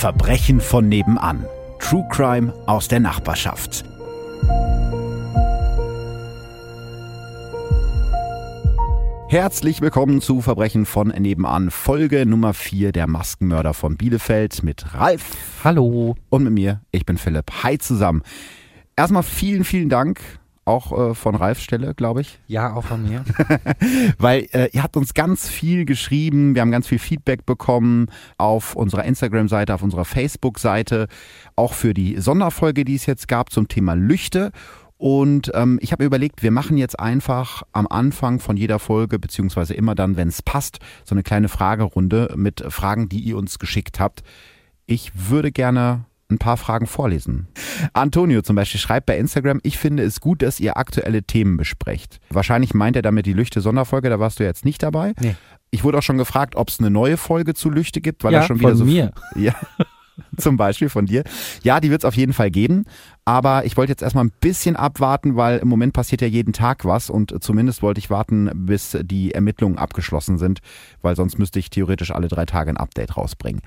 Verbrechen 0.00 0.62
von 0.62 0.88
nebenan. 0.88 1.44
True 1.78 2.08
Crime 2.08 2.54
aus 2.64 2.88
der 2.88 3.00
Nachbarschaft. 3.00 3.84
Herzlich 9.28 9.82
willkommen 9.82 10.22
zu 10.22 10.40
Verbrechen 10.40 10.86
von 10.86 11.08
nebenan, 11.08 11.70
Folge 11.70 12.24
Nummer 12.24 12.54
4 12.54 12.92
der 12.92 13.08
Maskenmörder 13.08 13.74
von 13.74 13.98
Bielefeld 13.98 14.62
mit 14.62 14.94
Ralf. 14.94 15.36
Hallo. 15.64 16.14
Und 16.30 16.44
mit 16.44 16.54
mir, 16.54 16.80
ich 16.92 17.04
bin 17.04 17.18
Philipp. 17.18 17.50
Hi 17.62 17.76
zusammen. 17.76 18.22
Erstmal 18.96 19.22
vielen, 19.22 19.64
vielen 19.64 19.90
Dank 19.90 20.22
auch 20.70 21.10
äh, 21.10 21.14
von 21.14 21.34
Ralfs 21.34 21.62
Stelle, 21.62 21.94
glaube 21.94 22.22
ich. 22.22 22.38
Ja, 22.50 22.74
auch 22.74 22.84
von 22.84 23.02
mir. 23.02 23.24
Weil 24.18 24.48
äh, 24.52 24.70
ihr 24.72 24.82
habt 24.82 24.96
uns 24.96 25.14
ganz 25.14 25.48
viel 25.48 25.84
geschrieben, 25.84 26.54
wir 26.54 26.62
haben 26.62 26.70
ganz 26.70 26.88
viel 26.88 26.98
Feedback 26.98 27.46
bekommen 27.46 28.08
auf 28.38 28.74
unserer 28.74 29.04
Instagram-Seite, 29.04 29.72
auf 29.74 29.82
unserer 29.82 30.04
Facebook-Seite, 30.04 31.06
auch 31.54 31.74
für 31.74 31.94
die 31.94 32.20
Sonderfolge, 32.20 32.84
die 32.84 32.96
es 32.96 33.06
jetzt 33.06 33.28
gab 33.28 33.52
zum 33.52 33.68
Thema 33.68 33.94
Lüchte. 33.94 34.50
Und 34.96 35.50
ähm, 35.54 35.78
ich 35.80 35.92
habe 35.92 36.04
überlegt, 36.04 36.42
wir 36.42 36.50
machen 36.50 36.76
jetzt 36.76 36.98
einfach 36.98 37.62
am 37.72 37.86
Anfang 37.86 38.38
von 38.40 38.56
jeder 38.56 38.78
Folge, 38.78 39.18
beziehungsweise 39.18 39.74
immer 39.74 39.94
dann, 39.94 40.16
wenn 40.16 40.28
es 40.28 40.42
passt, 40.42 40.78
so 41.04 41.14
eine 41.14 41.22
kleine 41.22 41.48
Fragerunde 41.48 42.34
mit 42.36 42.64
Fragen, 42.68 43.08
die 43.08 43.20
ihr 43.20 43.38
uns 43.38 43.58
geschickt 43.58 43.98
habt. 43.98 44.22
Ich 44.86 45.12
würde 45.14 45.52
gerne 45.52 46.04
ein 46.30 46.38
paar 46.38 46.56
Fragen 46.56 46.86
vorlesen. 46.86 47.48
Antonio 47.92 48.42
zum 48.42 48.56
Beispiel 48.56 48.80
schreibt 48.80 49.06
bei 49.06 49.18
Instagram, 49.18 49.60
ich 49.62 49.78
finde 49.78 50.02
es 50.02 50.20
gut, 50.20 50.42
dass 50.42 50.60
ihr 50.60 50.76
aktuelle 50.76 51.22
Themen 51.22 51.56
besprecht. 51.56 52.20
Wahrscheinlich 52.30 52.74
meint 52.74 52.96
er 52.96 53.02
damit 53.02 53.26
die 53.26 53.32
Lüchte-Sonderfolge, 53.32 54.10
da 54.10 54.20
warst 54.20 54.40
du 54.40 54.44
jetzt 54.44 54.64
nicht 54.64 54.82
dabei. 54.82 55.14
Nee. 55.20 55.36
Ich 55.70 55.84
wurde 55.84 55.98
auch 55.98 56.02
schon 56.02 56.18
gefragt, 56.18 56.56
ob 56.56 56.68
es 56.68 56.80
eine 56.80 56.90
neue 56.90 57.16
Folge 57.16 57.54
zu 57.54 57.70
Lüchte 57.70 58.00
gibt, 58.00 58.24
weil 58.24 58.32
ja, 58.32 58.40
er 58.40 58.46
schon 58.46 58.58
wieder 58.58 58.70
von 58.70 58.78
so. 58.78 58.84
mir. 58.84 59.12
Ja. 59.36 59.54
Zum 60.36 60.56
Beispiel 60.56 60.88
von 60.88 61.06
dir. 61.06 61.24
Ja, 61.62 61.80
die 61.80 61.90
wird 61.90 62.02
es 62.02 62.04
auf 62.04 62.16
jeden 62.16 62.32
Fall 62.32 62.50
geben. 62.50 62.84
Aber 63.30 63.64
ich 63.64 63.76
wollte 63.76 63.92
jetzt 63.92 64.02
erstmal 64.02 64.24
ein 64.24 64.32
bisschen 64.40 64.74
abwarten, 64.74 65.36
weil 65.36 65.58
im 65.58 65.68
Moment 65.68 65.92
passiert 65.92 66.20
ja 66.20 66.26
jeden 66.26 66.52
Tag 66.52 66.84
was 66.84 67.10
und 67.10 67.44
zumindest 67.44 67.80
wollte 67.80 68.00
ich 68.00 68.10
warten, 68.10 68.50
bis 68.52 68.98
die 69.02 69.32
Ermittlungen 69.32 69.78
abgeschlossen 69.78 70.38
sind, 70.38 70.58
weil 71.00 71.14
sonst 71.14 71.38
müsste 71.38 71.58
ich 71.58 71.70
theoretisch 71.70 72.10
alle 72.10 72.28
drei 72.28 72.44
Tage 72.46 72.70
ein 72.70 72.76
Update 72.76 73.16
rausbringen. 73.16 73.60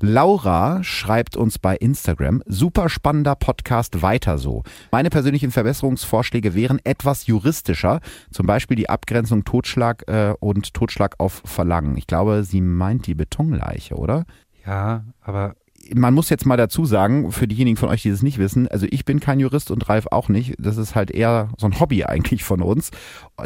Laura 0.00 0.82
schreibt 0.82 1.36
uns 1.36 1.58
bei 1.58 1.76
Instagram, 1.76 2.42
super 2.46 2.88
spannender 2.88 3.36
Podcast, 3.36 4.02
weiter 4.02 4.36
so. 4.36 4.64
Meine 4.90 5.08
persönlichen 5.08 5.50
Verbesserungsvorschläge 5.50 6.54
wären 6.54 6.80
etwas 6.84 7.26
juristischer, 7.26 8.00
zum 8.30 8.46
Beispiel 8.46 8.76
die 8.76 8.90
Abgrenzung 8.90 9.44
Totschlag 9.44 10.02
äh, 10.08 10.34
und 10.40 10.74
Totschlag 10.74 11.14
auf 11.18 11.42
Verlangen. 11.44 11.96
Ich 11.96 12.06
glaube, 12.06 12.44
sie 12.44 12.60
meint 12.60 13.06
die 13.06 13.14
Betonleiche, 13.14 13.94
oder? 13.94 14.26
Ja, 14.66 15.04
aber 15.22 15.54
man 15.94 16.14
muss 16.14 16.30
jetzt 16.30 16.46
mal 16.46 16.56
dazu 16.56 16.84
sagen, 16.84 17.30
für 17.32 17.46
diejenigen 17.46 17.76
von 17.76 17.88
euch, 17.88 18.02
die 18.02 18.08
es 18.08 18.22
nicht 18.22 18.38
wissen, 18.38 18.68
also 18.68 18.86
ich 18.90 19.04
bin 19.04 19.20
kein 19.20 19.40
Jurist 19.40 19.70
und 19.70 19.88
Ralf 19.88 20.06
auch 20.10 20.28
nicht. 20.28 20.54
Das 20.58 20.76
ist 20.76 20.94
halt 20.94 21.10
eher 21.10 21.50
so 21.58 21.66
ein 21.66 21.78
Hobby 21.80 22.04
eigentlich 22.04 22.44
von 22.44 22.62
uns. 22.62 22.90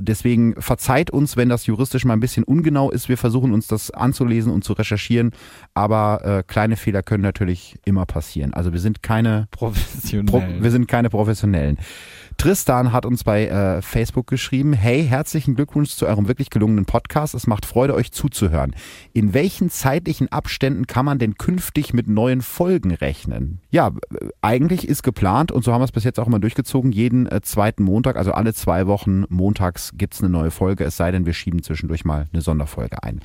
Deswegen 0.00 0.54
verzeiht 0.60 1.10
uns, 1.10 1.36
wenn 1.36 1.48
das 1.48 1.66
juristisch 1.66 2.04
mal 2.04 2.14
ein 2.14 2.20
bisschen 2.20 2.44
ungenau 2.44 2.90
ist. 2.90 3.08
Wir 3.08 3.18
versuchen 3.18 3.52
uns 3.52 3.66
das 3.66 3.90
anzulesen 3.90 4.52
und 4.52 4.64
zu 4.64 4.72
recherchieren. 4.72 5.32
Aber 5.74 6.24
äh, 6.24 6.42
kleine 6.46 6.76
Fehler 6.76 7.02
können 7.02 7.22
natürlich 7.22 7.78
immer 7.84 8.06
passieren. 8.06 8.54
Also 8.54 8.72
wir 8.72 8.80
sind 8.80 9.02
keine 9.02 9.48
professionell. 9.50 10.24
Pro, 10.26 10.42
wir 10.62 10.70
sind 10.70 10.88
keine 10.88 11.10
Professionellen. 11.10 11.78
Tristan 12.40 12.90
hat 12.90 13.04
uns 13.04 13.22
bei 13.22 13.48
äh, 13.48 13.82
Facebook 13.82 14.26
geschrieben, 14.26 14.72
hey, 14.72 15.06
herzlichen 15.06 15.56
Glückwunsch 15.56 15.90
zu 15.90 16.06
eurem 16.06 16.26
wirklich 16.26 16.48
gelungenen 16.48 16.86
Podcast. 16.86 17.34
Es 17.34 17.46
macht 17.46 17.66
Freude, 17.66 17.94
euch 17.94 18.12
zuzuhören. 18.12 18.74
In 19.12 19.34
welchen 19.34 19.68
zeitlichen 19.68 20.32
Abständen 20.32 20.86
kann 20.86 21.04
man 21.04 21.18
denn 21.18 21.34
künftig 21.34 21.92
mit 21.92 22.08
neuen 22.08 22.40
Folgen 22.40 22.92
rechnen? 22.92 23.60
Ja, 23.68 23.90
eigentlich 24.40 24.88
ist 24.88 25.02
geplant, 25.02 25.52
und 25.52 25.64
so 25.64 25.74
haben 25.74 25.82
wir 25.82 25.84
es 25.84 25.92
bis 25.92 26.04
jetzt 26.04 26.18
auch 26.18 26.26
immer 26.26 26.38
durchgezogen, 26.38 26.92
jeden 26.92 27.26
äh, 27.26 27.42
zweiten 27.42 27.82
Montag, 27.82 28.16
also 28.16 28.32
alle 28.32 28.54
zwei 28.54 28.86
Wochen 28.86 29.24
montags 29.28 29.92
gibt's 29.96 30.22
eine 30.22 30.30
neue 30.30 30.50
Folge, 30.50 30.84
es 30.84 30.96
sei 30.96 31.10
denn, 31.10 31.26
wir 31.26 31.34
schieben 31.34 31.62
zwischendurch 31.62 32.06
mal 32.06 32.26
eine 32.32 32.40
Sonderfolge 32.40 33.02
ein. 33.02 33.20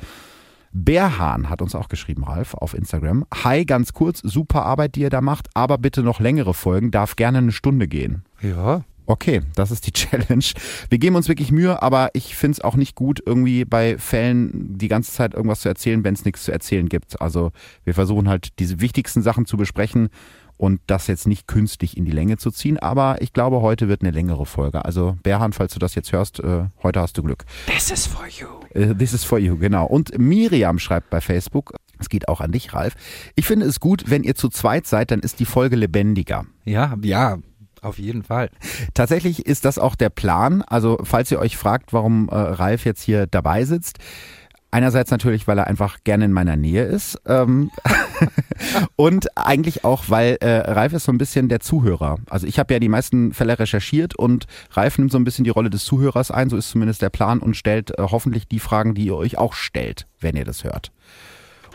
Bärhahn 0.73 1.49
hat 1.49 1.61
uns 1.61 1.73
auch 1.73 1.87
geschrieben, 1.87 2.25
Ralf, 2.25 2.53
auf 2.53 2.73
Instagram. 2.73 3.25
Hi, 3.45 3.63
ganz 3.63 3.93
kurz, 3.93 4.19
super 4.19 4.65
Arbeit, 4.65 4.95
die 4.95 5.01
ihr 5.03 5.09
da 5.09 5.21
macht, 5.21 5.47
aber 5.53 5.77
bitte 5.77 6.03
noch 6.03 6.19
längere 6.19 6.53
Folgen, 6.53 6.91
darf 6.91 7.15
gerne 7.15 7.37
eine 7.37 7.53
Stunde 7.53 7.87
gehen. 7.87 8.25
Ja. 8.41 8.83
Okay, 9.05 9.41
das 9.55 9.71
ist 9.71 9.87
die 9.87 9.91
Challenge. 9.93 10.45
Wir 10.89 10.97
geben 10.97 11.15
uns 11.15 11.27
wirklich 11.27 11.51
Mühe, 11.51 11.81
aber 11.81 12.09
ich 12.13 12.35
finde 12.35 12.53
es 12.53 12.61
auch 12.61 12.75
nicht 12.75 12.95
gut, 12.95 13.21
irgendwie 13.25 13.65
bei 13.65 13.97
Fällen 13.97 14.77
die 14.77 14.87
ganze 14.87 15.11
Zeit 15.11 15.33
irgendwas 15.33 15.61
zu 15.61 15.69
erzählen, 15.69 16.03
wenn 16.03 16.13
es 16.13 16.25
nichts 16.25 16.43
zu 16.43 16.51
erzählen 16.51 16.89
gibt. 16.89 17.21
Also 17.21 17.51
wir 17.83 17.93
versuchen 17.93 18.29
halt 18.29 18.59
diese 18.59 18.81
wichtigsten 18.81 19.21
Sachen 19.21 19.45
zu 19.45 19.57
besprechen 19.57 20.09
und 20.57 20.79
das 20.87 21.07
jetzt 21.07 21.27
nicht 21.27 21.47
künstlich 21.47 21.97
in 21.97 22.05
die 22.05 22.11
Länge 22.11 22.37
zu 22.37 22.51
ziehen. 22.51 22.79
Aber 22.79 23.21
ich 23.21 23.33
glaube, 23.33 23.61
heute 23.61 23.87
wird 23.87 24.01
eine 24.01 24.11
längere 24.11 24.45
Folge. 24.45 24.85
Also 24.85 25.17
Berhan, 25.23 25.53
falls 25.53 25.73
du 25.73 25.79
das 25.79 25.95
jetzt 25.95 26.11
hörst, 26.11 26.39
äh, 26.39 26.65
heute 26.81 27.01
hast 27.01 27.17
du 27.17 27.23
Glück. 27.23 27.45
This 27.67 27.91
is 27.91 28.07
for 28.07 28.25
you. 28.27 28.47
Äh, 28.73 28.95
this 28.95 29.13
is 29.13 29.23
for 29.23 29.37
you, 29.37 29.57
genau. 29.57 29.85
Und 29.85 30.17
Miriam 30.17 30.79
schreibt 30.79 31.09
bei 31.09 31.21
Facebook, 31.21 31.73
es 31.99 32.09
geht 32.09 32.27
auch 32.27 32.41
an 32.41 32.51
dich, 32.51 32.73
Ralf. 32.73 32.95
Ich 33.35 33.45
finde 33.45 33.65
es 33.65 33.79
gut, 33.79 34.09
wenn 34.09 34.23
ihr 34.23 34.35
zu 34.35 34.49
zweit 34.49 34.87
seid, 34.87 35.11
dann 35.11 35.19
ist 35.19 35.39
die 35.39 35.45
Folge 35.45 35.75
lebendiger. 35.75 36.45
Ja, 36.63 36.95
ja, 37.01 37.37
auf 37.85 37.99
jeden 37.99 38.23
Fall. 38.23 38.49
Tatsächlich 38.93 39.45
ist 39.45 39.65
das 39.65 39.77
auch 39.79 39.95
der 39.95 40.09
Plan. 40.09 40.61
Also 40.63 40.97
falls 41.03 41.31
ihr 41.31 41.39
euch 41.39 41.57
fragt, 41.57 41.93
warum 41.93 42.29
äh, 42.29 42.35
Ralf 42.35 42.85
jetzt 42.85 43.01
hier 43.01 43.27
dabei 43.27 43.65
sitzt, 43.65 43.99
Einerseits 44.75 45.09
natürlich, 45.09 45.47
weil 45.47 45.57
er 45.57 45.67
einfach 45.67 45.99
gerne 46.03 46.25
in 46.25 46.33
meiner 46.33 46.57
Nähe 46.57 46.83
ist. 46.83 47.17
Ähm 47.27 47.71
und 48.97 49.37
eigentlich 49.37 49.85
auch, 49.85 50.03
weil 50.09 50.35
äh, 50.41 50.69
Ralf 50.69 50.91
ist 50.91 51.05
so 51.05 51.13
ein 51.13 51.17
bisschen 51.17 51.47
der 51.47 51.61
Zuhörer. 51.61 52.17
Also 52.29 52.45
ich 52.45 52.59
habe 52.59 52.73
ja 52.73 52.81
die 52.81 52.89
meisten 52.89 53.31
Fälle 53.31 53.57
recherchiert 53.57 54.15
und 54.15 54.47
Ralf 54.71 54.97
nimmt 54.97 55.13
so 55.13 55.17
ein 55.17 55.23
bisschen 55.23 55.45
die 55.45 55.49
Rolle 55.49 55.69
des 55.69 55.85
Zuhörers 55.85 56.29
ein, 56.29 56.49
so 56.49 56.57
ist 56.57 56.71
zumindest 56.71 57.01
der 57.01 57.09
Plan 57.09 57.39
und 57.39 57.55
stellt 57.55 57.97
äh, 57.97 58.01
hoffentlich 58.01 58.49
die 58.49 58.59
Fragen, 58.59 58.95
die 58.95 59.05
ihr 59.05 59.15
euch 59.15 59.37
auch 59.37 59.53
stellt, 59.53 60.07
wenn 60.19 60.35
ihr 60.35 60.43
das 60.43 60.65
hört. 60.65 60.91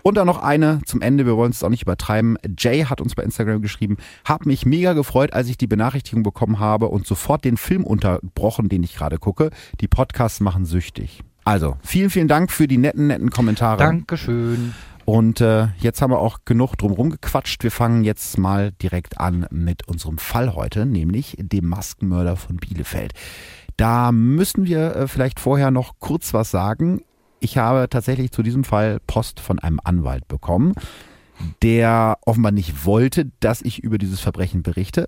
Und 0.03 0.17
dann 0.17 0.27
noch 0.27 0.43
eine 0.43 0.81
zum 0.85 1.03
Ende, 1.03 1.27
wir 1.27 1.37
wollen 1.37 1.51
es 1.51 1.63
auch 1.63 1.69
nicht 1.69 1.83
übertreiben. 1.83 2.39
Jay 2.59 2.85
hat 2.85 3.01
uns 3.01 3.15
bei 3.15 3.23
Instagram 3.23 3.63
geschrieben, 3.63 3.97
hab 4.25 4.47
mich 4.47 4.67
mega 4.67 4.93
gefreut, 4.93 5.33
als 5.33 5.49
ich 5.49 5.59
die 5.59 5.67
Benachrichtigung 5.67 6.23
bekommen 6.23 6.59
habe 6.59 6.89
und 6.89 7.07
sofort 7.07 7.45
den 7.45 7.57
Film 7.57 7.85
unterbrochen, 7.85 8.69
den 8.69 8.83
ich 8.83 8.95
gerade 8.95 9.19
gucke. 9.19 9.51
Die 9.81 9.89
Podcasts 9.89 10.41
machen 10.41 10.65
süchtig. 10.65 11.23
Also, 11.45 11.77
vielen, 11.83 12.11
vielen 12.11 12.29
Dank 12.29 12.51
für 12.53 12.69
die 12.69 12.79
netten, 12.79 13.09
netten 13.09 13.31
Kommentare. 13.31 13.79
Dankeschön. 13.79 14.75
Und 15.05 15.41
äh, 15.41 15.69
jetzt 15.79 16.03
haben 16.03 16.13
wir 16.13 16.21
auch 16.21 16.41
genug 16.45 16.77
drumherum 16.77 17.11
gequatscht. 17.11 17.65
Wir 17.65 17.71
fangen 17.73 18.05
jetzt 18.05 18.39
mal 18.39 18.71
direkt 18.73 19.19
an 19.19 19.47
mit 19.51 19.89
unserem 19.89 20.19
Fall 20.19 20.55
heute, 20.55 20.87
nämlich 20.87 21.37
dem 21.41 21.67
Maskenmörder 21.67 22.37
von 22.37 22.57
Bielefeld. 22.57 23.13
Da 23.77 24.13
müssen 24.13 24.67
wir 24.67 24.95
äh, 24.95 25.09
vielleicht 25.09 25.41
vorher 25.41 25.71
noch 25.71 25.95
kurz 25.99 26.35
was 26.35 26.51
sagen. 26.51 27.01
Ich 27.41 27.57
habe 27.57 27.89
tatsächlich 27.89 28.31
zu 28.33 28.43
diesem 28.43 28.65
Fall 28.65 29.01
Post 29.07 29.41
von 29.41 29.59
einem 29.59 29.81
Anwalt 29.83 30.29
bekommen, 30.29 30.75
der 31.63 32.19
offenbar 32.27 32.53
nicht 32.53 32.85
wollte, 32.85 33.31
dass 33.41 33.63
ich 33.63 33.83
über 33.83 33.97
dieses 33.97 34.21
Verbrechen 34.21 34.63
berichte. 34.63 35.07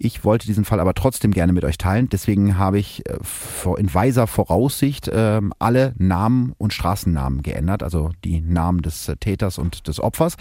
Ich 0.00 0.24
wollte 0.24 0.46
diesen 0.46 0.64
Fall 0.64 0.78
aber 0.78 0.94
trotzdem 0.94 1.32
gerne 1.32 1.52
mit 1.52 1.64
euch 1.64 1.76
teilen. 1.76 2.08
Deswegen 2.08 2.56
habe 2.56 2.78
ich 2.78 3.02
äh, 3.08 3.18
in 3.78 3.92
weiser 3.92 4.28
Voraussicht 4.28 5.10
ähm, 5.12 5.52
alle 5.58 5.92
Namen 5.98 6.54
und 6.56 6.72
Straßennamen 6.72 7.42
geändert, 7.42 7.82
also 7.82 8.12
die 8.24 8.40
Namen 8.40 8.80
des 8.80 9.08
äh, 9.08 9.16
Täters 9.16 9.58
und 9.58 9.88
des 9.88 9.98
Opfers. 9.98 10.36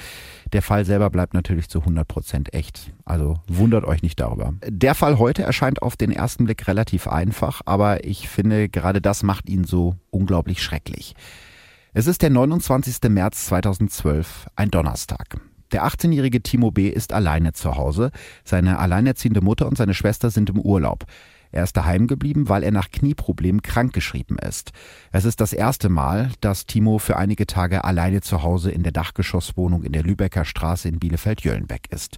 Der 0.53 0.61
Fall 0.61 0.85
selber 0.85 1.09
bleibt 1.09 1.33
natürlich 1.33 1.69
zu 1.69 1.79
100 1.79 2.07
Prozent 2.07 2.53
echt. 2.53 2.93
Also 3.03 3.39
wundert 3.47 3.83
euch 3.83 4.03
nicht 4.03 4.19
darüber. 4.19 4.53
Der 4.63 4.93
Fall 4.93 5.17
heute 5.17 5.41
erscheint 5.41 5.81
auf 5.81 5.97
den 5.97 6.11
ersten 6.11 6.45
Blick 6.45 6.67
relativ 6.67 7.07
einfach, 7.07 7.61
aber 7.65 8.03
ich 8.05 8.29
finde, 8.29 8.69
gerade 8.69 9.01
das 9.01 9.23
macht 9.23 9.49
ihn 9.49 9.63
so 9.63 9.95
unglaublich 10.11 10.61
schrecklich. 10.61 11.15
Es 11.93 12.05
ist 12.05 12.21
der 12.21 12.29
29. 12.29 13.09
März 13.09 13.47
2012, 13.47 14.49
ein 14.55 14.69
Donnerstag. 14.69 15.39
Der 15.71 15.85
18-jährige 15.85 16.41
Timo 16.41 16.71
B. 16.71 16.87
ist 16.89 17.13
alleine 17.13 17.53
zu 17.53 17.75
Hause. 17.75 18.11
Seine 18.43 18.79
alleinerziehende 18.79 19.41
Mutter 19.41 19.67
und 19.67 19.77
seine 19.77 19.93
Schwester 19.93 20.29
sind 20.29 20.49
im 20.49 20.59
Urlaub. 20.59 21.05
Er 21.51 21.63
ist 21.63 21.77
daheim 21.77 22.07
geblieben, 22.07 22.49
weil 22.49 22.63
er 22.63 22.71
nach 22.71 22.91
Knieproblemen 22.91 23.61
krankgeschrieben 23.61 24.37
ist. 24.37 24.71
Es 25.11 25.25
ist 25.25 25.39
das 25.39 25.53
erste 25.53 25.89
Mal, 25.89 26.31
dass 26.41 26.65
Timo 26.65 26.99
für 26.99 27.17
einige 27.17 27.47
Tage 27.47 27.83
alleine 27.83 28.21
zu 28.21 28.43
Hause 28.43 28.71
in 28.71 28.83
der 28.83 28.91
Dachgeschosswohnung 28.91 29.83
in 29.83 29.93
der 29.93 30.03
Lübecker 30.03 30.45
Straße 30.45 30.89
in 30.89 30.99
Bielefeld-Jöllenbeck 30.99 31.91
ist. 31.91 32.17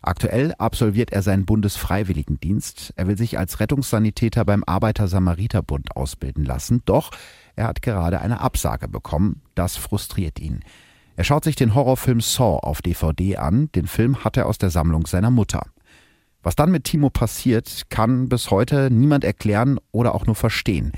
Aktuell 0.00 0.54
absolviert 0.58 1.12
er 1.12 1.22
seinen 1.22 1.44
Bundesfreiwilligendienst. 1.44 2.92
Er 2.96 3.08
will 3.08 3.18
sich 3.18 3.36
als 3.36 3.58
Rettungssanitäter 3.58 4.44
beim 4.44 4.62
Arbeiter-Samariter-Bund 4.64 5.96
ausbilden 5.96 6.44
lassen, 6.44 6.82
doch 6.84 7.10
er 7.56 7.66
hat 7.66 7.82
gerade 7.82 8.20
eine 8.20 8.40
Absage 8.40 8.86
bekommen. 8.86 9.42
Das 9.56 9.76
frustriert 9.76 10.38
ihn. 10.38 10.60
Er 11.18 11.24
schaut 11.24 11.42
sich 11.42 11.56
den 11.56 11.74
Horrorfilm 11.74 12.20
Saw 12.20 12.60
auf 12.62 12.80
DVD 12.80 13.38
an. 13.38 13.72
Den 13.72 13.88
Film 13.88 14.22
hat 14.22 14.36
er 14.36 14.46
aus 14.46 14.56
der 14.56 14.70
Sammlung 14.70 15.04
seiner 15.04 15.32
Mutter. 15.32 15.66
Was 16.44 16.54
dann 16.54 16.70
mit 16.70 16.84
Timo 16.84 17.10
passiert, 17.10 17.90
kann 17.90 18.28
bis 18.28 18.52
heute 18.52 18.88
niemand 18.88 19.24
erklären 19.24 19.80
oder 19.90 20.14
auch 20.14 20.26
nur 20.26 20.36
verstehen. 20.36 20.92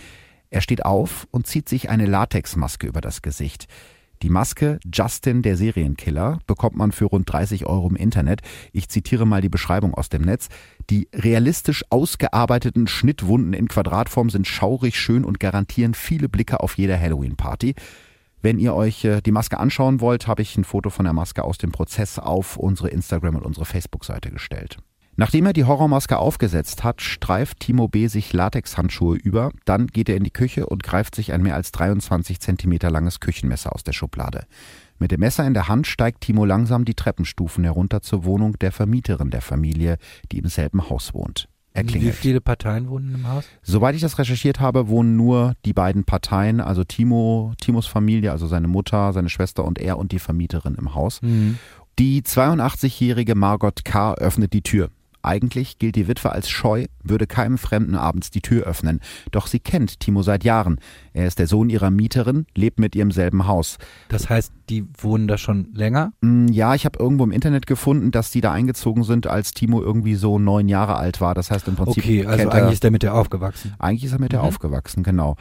Er 0.51 0.61
steht 0.61 0.85
auf 0.85 1.27
und 1.31 1.47
zieht 1.47 1.71
sich 1.71 1.89
eine 1.89 2.05
Latexmaske 2.05 2.87
über 2.87 3.01
das 3.01 3.23
Gesicht. 3.23 3.65
Die 4.21 4.29
Maske 4.29 4.79
Justin 4.93 5.41
der 5.41 5.57
Serienkiller 5.57 6.41
bekommt 6.47 6.77
man 6.77 6.93
für 6.93 7.07
rund 7.07 7.33
30 7.33 7.65
Euro 7.65 7.89
im 7.89 7.97
Internet. 7.97 8.43
Ich 8.73 8.91
zitiere 8.91 9.27
mal 9.27 9.41
die 9.41 9.49
Beschreibung 9.49 9.95
aus 9.95 10.11
dem 10.11 10.21
Netz. 10.21 10.51
Die 10.91 11.09
realistisch 11.15 11.83
ausgearbeiteten 11.89 12.89
Schnittwunden 12.89 13.55
in 13.55 13.69
Quadratform 13.69 14.29
sind 14.29 14.47
schaurig 14.47 14.99
schön 14.99 15.25
und 15.25 15.41
garantieren 15.41 15.95
viele 15.95 16.29
Blicke 16.29 16.61
auf 16.61 16.77
jeder 16.77 17.01
Halloween-Party. 17.01 17.75
Wenn 18.43 18.59
ihr 18.59 18.75
euch 18.75 19.05
äh, 19.05 19.21
die 19.21 19.33
Maske 19.33 19.59
anschauen 19.59 20.01
wollt, 20.01 20.27
habe 20.27 20.43
ich 20.43 20.57
ein 20.57 20.65
Foto 20.65 20.91
von 20.91 21.05
der 21.05 21.13
Maske 21.13 21.45
aus 21.45 21.59
dem 21.59 21.73
Prozess 21.73 22.19
auf 22.19 22.57
unsere 22.57 22.89
Instagram- 22.89 23.37
und 23.37 23.45
unsere 23.45 23.67
Facebook-Seite 23.67 24.31
gestellt. 24.31 24.79
Nachdem 25.17 25.45
er 25.45 25.53
die 25.53 25.65
Horrormaske 25.65 26.17
aufgesetzt 26.17 26.83
hat, 26.83 27.03
streift 27.03 27.61
Timo 27.61 27.89
B. 27.89 28.07
sich 28.07 28.33
Latexhandschuhe 28.33 29.17
über, 29.17 29.51
dann 29.67 29.89
geht 29.89 30.09
er 30.09 30.17
in 30.17 30.25
die 30.25 30.31
Küche 30.31 30.65
und 30.65 30.83
greift 30.83 31.15
sich 31.15 31.33
ein 31.33 31.43
mehr 31.43 31.57
als 31.57 31.73
23 31.73 32.41
Zentimeter 32.41 32.91
langes 32.91 33.21
Küchenmesser 33.21 33.75
aus 33.75 33.85
der 33.85 33.93
Schublade. 33.93 34.47
Mit 34.99 35.11
dem 35.11 35.21
Messer 35.21 35.47
in 35.47 35.53
der 35.53 35.69
Hand 35.69 35.87
steigt 35.87 36.23
Timo 36.23 36.47
langsam 36.47 36.87
die 36.87 36.95
Treppenstufen 36.95 37.65
herunter 37.65 38.01
zur 38.01 38.25
Wohnung 38.25 38.59
der 38.61 38.73
Vermieterin 38.73 39.31
der 39.31 39.43
Familie, 39.43 39.99
die 40.33 40.39
im 40.39 40.49
selben 40.49 40.89
Haus 40.89 41.13
wohnt. 41.13 41.49
Er 41.73 41.85
klingelt. 41.85 42.15
Wie 42.15 42.17
viele 42.17 42.41
Parteien 42.41 42.89
wohnen 42.89 43.15
im 43.15 43.29
Haus? 43.29 43.45
Soweit 43.63 43.95
ich 43.95 44.01
das 44.01 44.19
recherchiert 44.19 44.59
habe, 44.61 44.89
wohnen 44.89 45.17
nur 45.17 45.55
die 45.65 45.73
beiden 45.73 46.05
Parteien, 46.05 46.61
also 46.61 46.83
Timo, 46.85 47.53
Timos 47.61 47.87
Familie, 47.87 48.33
also 48.33 48.47
seine 48.47 48.67
Mutter, 48.69 49.13
seine 49.13 49.29
Schwester 49.29 49.65
und 49.65 49.79
er 49.79 49.99
und 49.99 50.13
die 50.13 50.19
Vermieterin 50.19 50.75
im 50.75 50.95
Haus. 50.95 51.23
Mhm. 51.23 51.59
Die 51.99 52.23
82-jährige 52.23 53.35
Margot 53.35 53.85
K. 53.85 54.15
öffnet 54.15 54.53
die 54.53 54.63
Tür. 54.63 54.91
Eigentlich 55.23 55.79
gilt 55.79 55.97
die 55.97 56.09
Witwe 56.09 56.33
als 56.33 56.49
scheu, 56.49 56.87
würde 57.03 57.27
keinem 57.27 57.59
Fremden 57.59 57.95
abends 57.95 58.31
die 58.31 58.41
Tür 58.41 58.65
öffnen. 58.65 59.01
Doch 59.31 59.47
sie 59.47 59.61
kennt 59.61 60.01
Timo 60.01 60.23
seit 60.23 60.45
Jahren. 60.45 60.79
Er 61.13 61.27
ist 61.27 61.39
der 61.39 61.47
Sohn 61.47 61.69
ihrer 61.71 61.91
Mieterin, 61.91 62.47
lebt 62.57 62.79
mit 62.81 62.95
ihr 62.95 63.03
im 63.03 63.11
selben 63.11 63.47
Haus. 63.47 63.79
Das 64.09 64.29
heißt, 64.31 64.53
die 64.69 64.85
wohnen 64.99 65.29
da 65.29 65.37
schon 65.39 65.69
länger? 65.75 66.13
Mm, 66.21 66.47
Ja, 66.49 66.75
ich 66.75 66.85
habe 66.85 66.99
irgendwo 66.99 67.25
im 67.25 67.33
Internet 67.33 67.67
gefunden, 67.67 68.11
dass 68.11 68.31
die 68.31 68.41
da 68.41 68.53
eingezogen 68.53 69.03
sind, 69.05 69.27
als 69.27 69.53
Timo 69.53 69.81
irgendwie 69.83 70.15
so 70.15 70.39
neun 70.39 70.69
Jahre 70.69 70.97
alt 70.97 71.21
war. 71.21 71.35
Das 71.35 71.51
heißt 71.51 71.69
im 71.69 71.77
Prinzip 71.77 72.03
Okay, 72.05 72.25
also 72.27 72.49
eigentlich 72.49 72.63
er, 72.65 72.73
ist 72.73 72.85
der 72.85 72.91
mit 72.91 73.03
der 73.03 73.15
aufgewachsen. 73.15 73.75
eigentlich 73.79 74.05
ist 74.05 74.13
er 74.13 74.21
mit 74.21 74.33
der 74.33 74.41
Mhm. 74.41 74.47
aufgewachsen, 74.47 75.03
genau. 75.03 75.37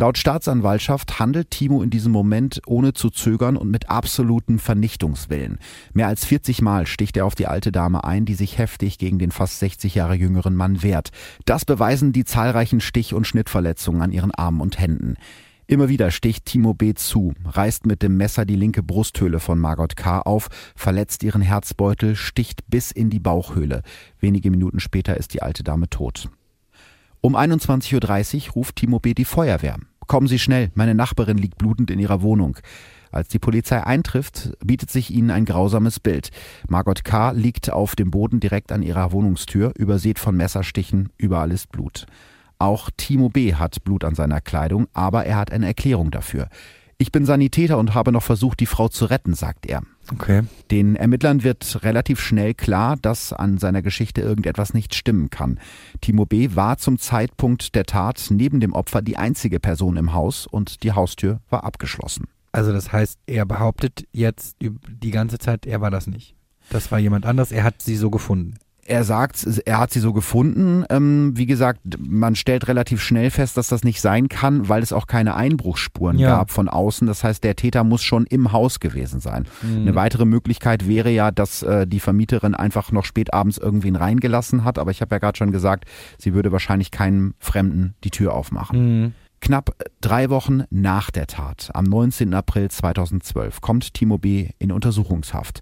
Laut 0.00 0.16
Staatsanwaltschaft 0.16 1.18
handelt 1.18 1.50
Timo 1.50 1.82
in 1.82 1.90
diesem 1.90 2.12
Moment 2.12 2.62
ohne 2.66 2.92
zu 2.92 3.10
zögern 3.10 3.56
und 3.56 3.68
mit 3.68 3.90
absolutem 3.90 4.60
Vernichtungswillen. 4.60 5.58
Mehr 5.92 6.06
als 6.06 6.24
40 6.24 6.62
Mal 6.62 6.86
sticht 6.86 7.16
er 7.16 7.26
auf 7.26 7.34
die 7.34 7.48
alte 7.48 7.72
Dame 7.72 8.04
ein, 8.04 8.24
die 8.24 8.34
sich 8.34 8.58
heftig 8.58 8.98
gegen 8.98 9.18
den 9.18 9.32
fast 9.32 9.58
60 9.58 9.96
Jahre 9.96 10.14
jüngeren 10.14 10.54
Mann 10.54 10.84
wehrt. 10.84 11.10
Das 11.46 11.64
beweisen 11.64 12.12
die 12.12 12.24
zahlreichen 12.24 12.80
Stich- 12.80 13.12
und 13.12 13.26
Schnittverletzungen 13.26 14.00
an 14.00 14.12
ihren 14.12 14.30
Armen 14.30 14.60
und 14.60 14.78
Händen. 14.78 15.16
Immer 15.66 15.88
wieder 15.88 16.12
sticht 16.12 16.44
Timo 16.44 16.74
B. 16.74 16.94
zu, 16.94 17.34
reißt 17.44 17.84
mit 17.84 18.00
dem 18.04 18.16
Messer 18.16 18.46
die 18.46 18.54
linke 18.54 18.84
Brusthöhle 18.84 19.40
von 19.40 19.58
Margot 19.58 19.96
K. 19.96 20.20
auf, 20.20 20.46
verletzt 20.76 21.24
ihren 21.24 21.42
Herzbeutel, 21.42 22.14
sticht 22.14 22.62
bis 22.68 22.92
in 22.92 23.10
die 23.10 23.18
Bauchhöhle. 23.18 23.82
Wenige 24.20 24.52
Minuten 24.52 24.78
später 24.78 25.16
ist 25.16 25.34
die 25.34 25.42
alte 25.42 25.64
Dame 25.64 25.90
tot. 25.90 26.30
Um 27.20 27.34
21.30 27.34 28.46
Uhr 28.46 28.52
ruft 28.54 28.76
Timo 28.76 29.00
B. 29.00 29.12
die 29.12 29.24
Feuerwehr. 29.24 29.78
Kommen 30.08 30.26
Sie 30.26 30.38
schnell, 30.38 30.70
meine 30.74 30.94
Nachbarin 30.94 31.36
liegt 31.36 31.58
blutend 31.58 31.90
in 31.90 31.98
ihrer 31.98 32.22
Wohnung. 32.22 32.56
Als 33.12 33.28
die 33.28 33.38
Polizei 33.38 33.82
eintrifft, 33.84 34.52
bietet 34.64 34.90
sich 34.90 35.10
ihnen 35.10 35.30
ein 35.30 35.44
grausames 35.44 36.00
Bild. 36.00 36.30
Margot 36.66 37.04
K. 37.04 37.32
liegt 37.32 37.70
auf 37.70 37.94
dem 37.94 38.10
Boden 38.10 38.40
direkt 38.40 38.72
an 38.72 38.82
ihrer 38.82 39.12
Wohnungstür, 39.12 39.72
übersät 39.76 40.18
von 40.18 40.34
Messerstichen, 40.34 41.10
überall 41.18 41.52
ist 41.52 41.70
Blut. 41.70 42.06
Auch 42.58 42.88
Timo 42.96 43.28
B. 43.28 43.54
hat 43.54 43.84
Blut 43.84 44.02
an 44.02 44.14
seiner 44.14 44.40
Kleidung, 44.40 44.88
aber 44.94 45.26
er 45.26 45.36
hat 45.36 45.52
eine 45.52 45.66
Erklärung 45.66 46.10
dafür. 46.10 46.48
Ich 46.96 47.12
bin 47.12 47.26
Sanitäter 47.26 47.76
und 47.76 47.94
habe 47.94 48.10
noch 48.10 48.22
versucht, 48.22 48.60
die 48.60 48.66
Frau 48.66 48.88
zu 48.88 49.04
retten, 49.04 49.34
sagt 49.34 49.66
er. 49.66 49.82
Okay. 50.12 50.42
Den 50.70 50.96
Ermittlern 50.96 51.44
wird 51.44 51.82
relativ 51.82 52.20
schnell 52.20 52.54
klar, 52.54 52.96
dass 52.96 53.32
an 53.32 53.58
seiner 53.58 53.82
Geschichte 53.82 54.20
irgendetwas 54.20 54.74
nicht 54.74 54.94
stimmen 54.94 55.30
kann. 55.30 55.60
Timo 56.00 56.24
B. 56.24 56.50
war 56.54 56.78
zum 56.78 56.98
Zeitpunkt 56.98 57.74
der 57.74 57.84
Tat 57.84 58.26
neben 58.30 58.60
dem 58.60 58.72
Opfer 58.72 59.02
die 59.02 59.16
einzige 59.16 59.60
Person 59.60 59.96
im 59.96 60.12
Haus 60.12 60.46
und 60.46 60.82
die 60.82 60.92
Haustür 60.92 61.40
war 61.50 61.64
abgeschlossen. 61.64 62.26
Also 62.52 62.72
das 62.72 62.92
heißt, 62.92 63.18
er 63.26 63.44
behauptet 63.44 64.06
jetzt 64.12 64.56
die 64.60 65.10
ganze 65.10 65.38
Zeit, 65.38 65.66
er 65.66 65.80
war 65.80 65.90
das 65.90 66.06
nicht. 66.06 66.34
Das 66.70 66.90
war 66.90 66.98
jemand 66.98 67.26
anders, 67.26 67.52
er 67.52 67.64
hat 67.64 67.82
sie 67.82 67.96
so 67.96 68.10
gefunden. 68.10 68.54
Er 68.88 69.04
sagt, 69.04 69.46
er 69.66 69.78
hat 69.78 69.90
sie 69.92 70.00
so 70.00 70.12
gefunden. 70.12 70.84
Ähm, 70.88 71.32
wie 71.36 71.44
gesagt, 71.46 71.80
man 71.98 72.34
stellt 72.34 72.68
relativ 72.68 73.02
schnell 73.02 73.30
fest, 73.30 73.56
dass 73.56 73.68
das 73.68 73.84
nicht 73.84 74.00
sein 74.00 74.28
kann, 74.28 74.68
weil 74.68 74.82
es 74.82 74.92
auch 74.94 75.06
keine 75.06 75.34
Einbruchsspuren 75.34 76.18
Ja. 76.18 76.36
gab 76.36 76.50
von 76.50 76.68
außen. 76.68 77.06
Das 77.06 77.22
heißt, 77.22 77.44
der 77.44 77.54
Täter 77.54 77.84
muss 77.84 78.02
schon 78.02 78.24
im 78.26 78.52
Haus 78.52 78.80
gewesen 78.80 79.20
sein. 79.20 79.44
Mhm. 79.62 79.82
Eine 79.82 79.94
weitere 79.94 80.24
Möglichkeit 80.24 80.88
wäre 80.88 81.10
ja, 81.10 81.30
dass 81.30 81.62
äh, 81.62 81.86
die 81.86 82.00
Vermieterin 82.00 82.54
einfach 82.54 82.90
noch 82.90 83.04
spät 83.04 83.34
abends 83.34 83.58
irgendwen 83.58 83.94
reingelassen 83.96 84.64
hat. 84.64 84.78
Aber 84.78 84.90
ich 84.90 85.02
habe 85.02 85.14
ja 85.14 85.18
gerade 85.18 85.36
schon 85.36 85.52
gesagt, 85.52 85.84
sie 86.18 86.32
würde 86.32 86.50
wahrscheinlich 86.50 86.90
keinem 86.90 87.34
Fremden 87.38 87.94
die 88.04 88.10
Tür 88.10 88.32
aufmachen. 88.34 89.02
Mhm. 89.02 89.12
Knapp 89.40 89.76
drei 90.00 90.30
Wochen 90.30 90.64
nach 90.70 91.10
der 91.12 91.26
Tat, 91.28 91.70
am 91.74 91.84
19. 91.84 92.34
April 92.34 92.70
2012, 92.70 93.60
kommt 93.60 93.94
Timo 93.94 94.18
B. 94.18 94.48
in 94.58 94.72
Untersuchungshaft. 94.72 95.60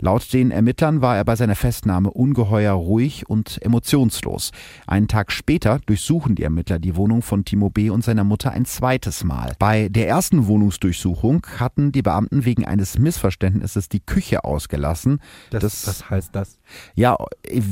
Laut 0.00 0.32
den 0.32 0.50
Ermittlern 0.50 1.00
war 1.02 1.16
er 1.16 1.24
bei 1.24 1.36
seiner 1.36 1.54
Festnahme 1.56 2.10
ungeheuer 2.10 2.72
ruhig 2.72 3.28
und 3.28 3.60
emotionslos. 3.62 4.52
Einen 4.86 5.08
Tag 5.08 5.32
später 5.32 5.80
durchsuchen 5.86 6.34
die 6.34 6.42
Ermittler 6.44 6.78
die 6.78 6.96
Wohnung 6.96 7.22
von 7.22 7.44
Timo 7.44 7.70
B. 7.70 7.90
und 7.90 8.04
seiner 8.04 8.24
Mutter 8.24 8.50
ein 8.52 8.64
zweites 8.64 9.24
Mal. 9.24 9.52
Bei 9.58 9.88
der 9.88 10.08
ersten 10.08 10.46
Wohnungsdurchsuchung 10.46 11.46
hatten 11.58 11.92
die 11.92 12.02
Beamten 12.02 12.44
wegen 12.44 12.64
eines 12.64 12.98
Missverständnisses 12.98 13.88
die 13.88 14.00
Küche 14.00 14.44
ausgelassen. 14.44 15.20
Das, 15.50 15.62
Das- 15.62 15.86
was 15.88 16.10
heißt 16.10 16.34
das? 16.34 16.58
Ja, 16.94 17.16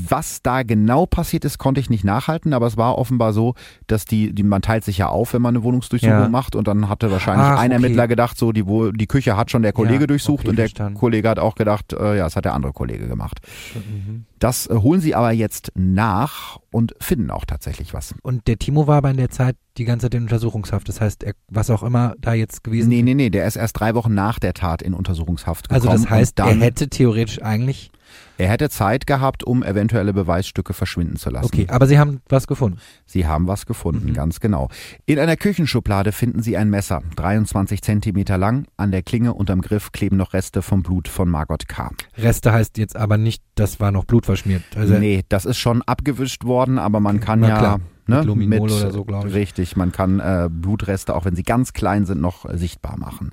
was 0.08 0.40
da 0.42 0.62
genau 0.62 1.04
passiert 1.06 1.44
ist, 1.44 1.58
konnte 1.58 1.80
ich 1.80 1.90
nicht 1.90 2.02
nachhalten, 2.04 2.54
aber 2.54 2.66
es 2.66 2.76
war 2.78 2.96
offenbar 2.96 3.32
so, 3.34 3.54
dass 3.86 4.06
die, 4.06 4.32
die 4.34 4.42
man 4.42 4.62
teilt 4.62 4.84
sich 4.84 4.98
ja 4.98 5.08
auf, 5.08 5.34
wenn 5.34 5.42
man 5.42 5.54
eine 5.54 5.62
Wohnungsdurchsuchung 5.64 6.14
Ja. 6.18 6.28
macht 6.30 6.56
und 6.56 6.66
dann 6.66 6.88
hatte 6.88 7.10
wahrscheinlich 7.10 7.46
Ach, 7.46 7.58
ein 7.58 7.72
okay. 7.72 7.82
Ermittler 7.82 8.08
gedacht, 8.08 8.38
so 8.38 8.52
die, 8.52 8.64
die 8.94 9.06
Küche 9.06 9.36
hat 9.36 9.50
schon 9.50 9.62
der 9.62 9.72
Kollege 9.74 10.00
Ja, 10.02 10.06
durchsucht 10.06 10.40
okay, 10.40 10.48
und 10.50 10.56
der 10.56 10.66
verstanden. 10.68 10.98
Kollege 10.98 11.28
hat 11.28 11.38
auch 11.38 11.54
gedacht, 11.56 11.92
äh, 11.92 12.15
ja, 12.16 12.24
das 12.24 12.36
hat 12.36 12.44
der 12.44 12.54
andere 12.54 12.72
Kollege 12.72 13.08
gemacht. 13.08 13.40
Mhm. 13.74 14.24
Das 14.38 14.66
äh, 14.66 14.74
holen 14.74 15.00
sie 15.00 15.14
aber 15.14 15.32
jetzt 15.32 15.72
nach 15.74 16.58
und 16.70 16.94
finden 17.00 17.30
auch 17.30 17.44
tatsächlich 17.44 17.94
was. 17.94 18.14
Und 18.22 18.46
der 18.46 18.58
Timo 18.58 18.86
war 18.86 18.98
aber 18.98 19.10
in 19.10 19.16
der 19.16 19.30
Zeit 19.30 19.56
die 19.78 19.84
ganze 19.84 20.06
Zeit 20.06 20.14
in 20.14 20.22
Untersuchungshaft. 20.22 20.88
Das 20.88 21.00
heißt, 21.00 21.22
er, 21.22 21.34
was 21.48 21.70
auch 21.70 21.82
immer 21.82 22.14
da 22.20 22.34
jetzt 22.34 22.64
gewesen 22.64 22.88
Nee, 22.88 23.02
nee, 23.02 23.14
nee, 23.14 23.30
der 23.30 23.46
ist 23.46 23.56
erst 23.56 23.78
drei 23.78 23.94
Wochen 23.94 24.14
nach 24.14 24.38
der 24.38 24.54
Tat 24.54 24.82
in 24.82 24.94
Untersuchungshaft 24.94 25.68
gekommen. 25.68 25.88
Also 25.88 26.04
das 26.04 26.10
heißt, 26.10 26.38
er 26.38 26.54
hätte 26.60 26.88
theoretisch 26.88 27.42
eigentlich. 27.42 27.90
Er 28.38 28.48
hätte 28.48 28.68
Zeit 28.68 29.06
gehabt, 29.06 29.44
um 29.44 29.62
eventuelle 29.62 30.12
Beweisstücke 30.12 30.72
verschwinden 30.74 31.16
zu 31.16 31.30
lassen. 31.30 31.46
Okay, 31.46 31.66
aber 31.68 31.86
sie 31.86 31.98
haben 31.98 32.20
was 32.28 32.46
gefunden. 32.46 32.78
Sie 33.06 33.26
haben 33.26 33.46
was 33.48 33.66
gefunden, 33.66 34.08
Mhm. 34.10 34.14
ganz 34.14 34.40
genau. 34.40 34.68
In 35.06 35.18
einer 35.18 35.36
Küchenschublade 35.36 36.12
finden 36.12 36.42
Sie 36.42 36.56
ein 36.56 36.68
Messer, 36.70 37.02
23 37.16 37.82
Zentimeter 37.82 38.36
lang. 38.38 38.66
An 38.76 38.90
der 38.90 39.02
Klinge 39.02 39.32
und 39.34 39.50
am 39.50 39.60
Griff 39.62 39.92
kleben 39.92 40.16
noch 40.16 40.32
Reste 40.34 40.62
vom 40.62 40.82
Blut 40.82 41.08
von 41.08 41.28
Margot 41.28 41.66
K. 41.68 41.90
Reste 42.18 42.52
heißt 42.52 42.76
jetzt 42.78 42.96
aber 42.96 43.16
nicht, 43.16 43.42
das 43.54 43.80
war 43.80 43.90
noch 43.92 44.04
blutverschmiert. 44.04 44.62
Also 44.76 44.94
nee, 44.98 45.24
das 45.28 45.44
ist 45.44 45.58
schon 45.58 45.82
abgewischt 45.82 46.44
worden, 46.44 46.78
aber 46.78 47.00
man 47.00 47.20
kann 47.20 47.40
Na 47.40 47.48
ja 47.48 47.58
klar, 47.58 47.80
ne, 48.08 48.18
mit 48.18 48.26
Luminol 48.26 48.70
oder 48.70 48.92
so, 48.92 49.04
glaub 49.04 49.26
ich. 49.26 49.34
Richtig, 49.34 49.76
man 49.76 49.92
kann 49.92 50.20
äh, 50.20 50.48
Blutreste, 50.50 51.14
auch 51.14 51.24
wenn 51.24 51.36
sie 51.36 51.42
ganz 51.42 51.72
klein 51.72 52.06
sind, 52.06 52.20
noch 52.20 52.44
äh, 52.44 52.56
sichtbar 52.56 52.98
machen. 52.98 53.32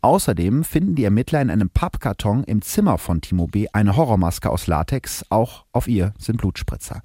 Außerdem 0.00 0.64
finden 0.64 0.94
die 0.94 1.04
Ermittler 1.04 1.40
in 1.40 1.50
einem 1.50 1.70
Pappkarton 1.70 2.44
im 2.44 2.62
Zimmer 2.62 2.98
von 2.98 3.20
Timo 3.20 3.46
B. 3.46 3.66
eine 3.72 3.96
Horrormaske 3.96 4.50
aus 4.50 4.66
Latex. 4.66 5.24
Auch 5.30 5.64
auf 5.72 5.88
ihr 5.88 6.14
sind 6.18 6.38
Blutspritzer. 6.38 7.02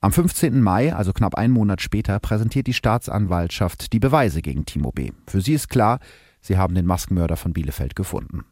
Am 0.00 0.12
15. 0.12 0.62
Mai, 0.62 0.94
also 0.94 1.12
knapp 1.12 1.34
einen 1.34 1.52
Monat 1.52 1.82
später, 1.82 2.20
präsentiert 2.20 2.68
die 2.68 2.74
Staatsanwaltschaft 2.74 3.92
die 3.92 3.98
Beweise 3.98 4.42
gegen 4.42 4.64
Timo 4.64 4.92
B. 4.92 5.10
Für 5.26 5.40
sie 5.40 5.54
ist 5.54 5.68
klar, 5.68 5.98
sie 6.40 6.56
haben 6.56 6.76
den 6.76 6.86
Maskenmörder 6.86 7.36
von 7.36 7.52
Bielefeld 7.52 7.96
gefunden. 7.96 8.44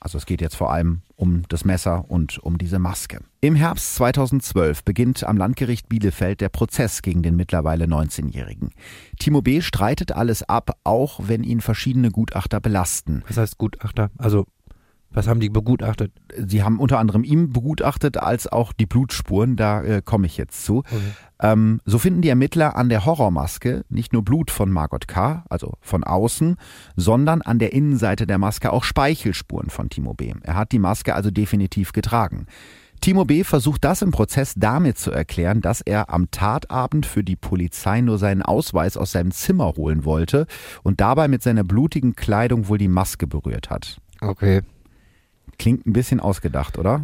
Also 0.00 0.18
es 0.18 0.26
geht 0.26 0.40
jetzt 0.40 0.56
vor 0.56 0.72
allem 0.72 1.02
um 1.16 1.42
das 1.48 1.64
Messer 1.64 2.04
und 2.08 2.38
um 2.38 2.58
diese 2.58 2.78
Maske. 2.78 3.20
Im 3.40 3.54
Herbst 3.54 3.96
2012 3.96 4.84
beginnt 4.84 5.24
am 5.24 5.36
Landgericht 5.36 5.88
Bielefeld 5.88 6.40
der 6.40 6.48
Prozess 6.48 7.02
gegen 7.02 7.22
den 7.22 7.36
mittlerweile 7.36 7.86
19-Jährigen. 7.86 8.70
Timo 9.18 9.42
B. 9.42 9.60
streitet 9.60 10.12
alles 10.12 10.42
ab, 10.42 10.76
auch 10.84 11.20
wenn 11.24 11.44
ihn 11.44 11.60
verschiedene 11.60 12.10
Gutachter 12.10 12.60
belasten. 12.60 13.22
was 13.28 13.36
heißt 13.36 13.58
Gutachter? 13.58 14.10
Also, 14.18 14.46
was 15.10 15.26
haben 15.26 15.40
die 15.40 15.48
begutachtet? 15.48 16.12
Sie 16.36 16.62
haben 16.62 16.78
unter 16.78 16.98
anderem 16.98 17.24
ihm 17.24 17.52
begutachtet 17.52 18.18
als 18.18 18.46
auch 18.46 18.72
die 18.72 18.86
Blutspuren, 18.86 19.56
da 19.56 19.82
äh, 19.82 20.02
komme 20.04 20.26
ich 20.26 20.36
jetzt 20.36 20.64
zu. 20.64 20.82
Ähm, 21.40 21.80
so 21.84 21.98
finden 21.98 22.20
die 22.20 22.28
Ermittler 22.28 22.76
an 22.76 22.88
der 22.88 23.04
Horrormaske 23.04 23.84
nicht 23.88 24.12
nur 24.12 24.22
Blut 24.22 24.50
von 24.50 24.70
Margot 24.70 25.08
K., 25.08 25.44
also 25.48 25.74
von 25.80 26.04
außen, 26.04 26.56
sondern 26.96 27.42
an 27.42 27.58
der 27.58 27.72
Innenseite 27.72 28.26
der 28.26 28.38
Maske 28.38 28.72
auch 28.72 28.84
Speichelspuren 28.84 29.70
von 29.70 29.88
Timo 29.88 30.14
B. 30.14 30.34
Er 30.42 30.56
hat 30.56 30.72
die 30.72 30.78
Maske 30.78 31.14
also 31.14 31.30
definitiv 31.30 31.92
getragen. 31.92 32.46
Timo 33.00 33.24
B. 33.24 33.44
versucht 33.44 33.84
das 33.84 34.02
im 34.02 34.10
Prozess 34.10 34.54
damit 34.56 34.98
zu 34.98 35.12
erklären, 35.12 35.60
dass 35.60 35.80
er 35.80 36.10
am 36.10 36.30
Tatabend 36.30 37.06
für 37.06 37.22
die 37.22 37.36
Polizei 37.36 38.00
nur 38.00 38.18
seinen 38.18 38.42
Ausweis 38.42 38.96
aus 38.96 39.12
seinem 39.12 39.30
Zimmer 39.30 39.74
holen 39.76 40.04
wollte 40.04 40.46
und 40.82 41.00
dabei 41.00 41.28
mit 41.28 41.42
seiner 41.42 41.64
blutigen 41.64 42.16
Kleidung 42.16 42.68
wohl 42.68 42.78
die 42.78 42.88
Maske 42.88 43.26
berührt 43.26 43.70
hat. 43.70 44.00
Okay. 44.20 44.62
Klingt 45.58 45.86
ein 45.86 45.92
bisschen 45.92 46.20
ausgedacht, 46.20 46.78
oder? 46.78 47.02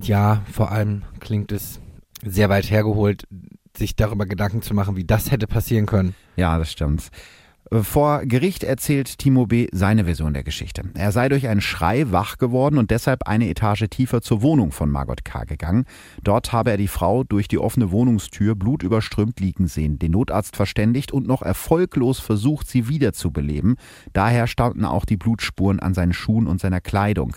Ja, 0.00 0.42
vor 0.52 0.70
allem 0.70 1.02
klingt 1.20 1.50
es 1.52 1.80
sehr 2.24 2.48
weit 2.48 2.70
hergeholt, 2.70 3.26
sich 3.76 3.96
darüber 3.96 4.26
Gedanken 4.26 4.62
zu 4.62 4.74
machen, 4.74 4.96
wie 4.96 5.04
das 5.04 5.30
hätte 5.30 5.46
passieren 5.46 5.86
können. 5.86 6.14
Ja, 6.36 6.58
das 6.58 6.70
stimmt. 6.70 7.10
Vor 7.80 8.26
Gericht 8.26 8.64
erzählt 8.64 9.16
Timo 9.16 9.46
B. 9.46 9.66
seine 9.72 10.04
Version 10.04 10.34
der 10.34 10.42
Geschichte. 10.42 10.82
Er 10.92 11.10
sei 11.10 11.30
durch 11.30 11.48
einen 11.48 11.62
Schrei 11.62 12.12
wach 12.12 12.36
geworden 12.36 12.76
und 12.76 12.90
deshalb 12.90 13.26
eine 13.26 13.48
Etage 13.48 13.86
tiefer 13.88 14.20
zur 14.20 14.42
Wohnung 14.42 14.72
von 14.72 14.90
Margot 14.90 15.24
K. 15.24 15.44
gegangen. 15.44 15.86
Dort 16.22 16.52
habe 16.52 16.72
er 16.72 16.76
die 16.76 16.86
Frau 16.86 17.24
durch 17.24 17.48
die 17.48 17.56
offene 17.56 17.90
Wohnungstür 17.90 18.56
blutüberströmt 18.56 19.40
liegen 19.40 19.68
sehen, 19.68 19.98
den 19.98 20.12
Notarzt 20.12 20.54
verständigt 20.54 21.12
und 21.12 21.26
noch 21.26 21.40
erfolglos 21.40 22.18
versucht, 22.20 22.68
sie 22.68 22.88
wiederzubeleben. 22.88 23.76
Daher 24.12 24.48
standen 24.48 24.84
auch 24.84 25.06
die 25.06 25.16
Blutspuren 25.16 25.80
an 25.80 25.94
seinen 25.94 26.12
Schuhen 26.12 26.48
und 26.48 26.60
seiner 26.60 26.82
Kleidung. 26.82 27.36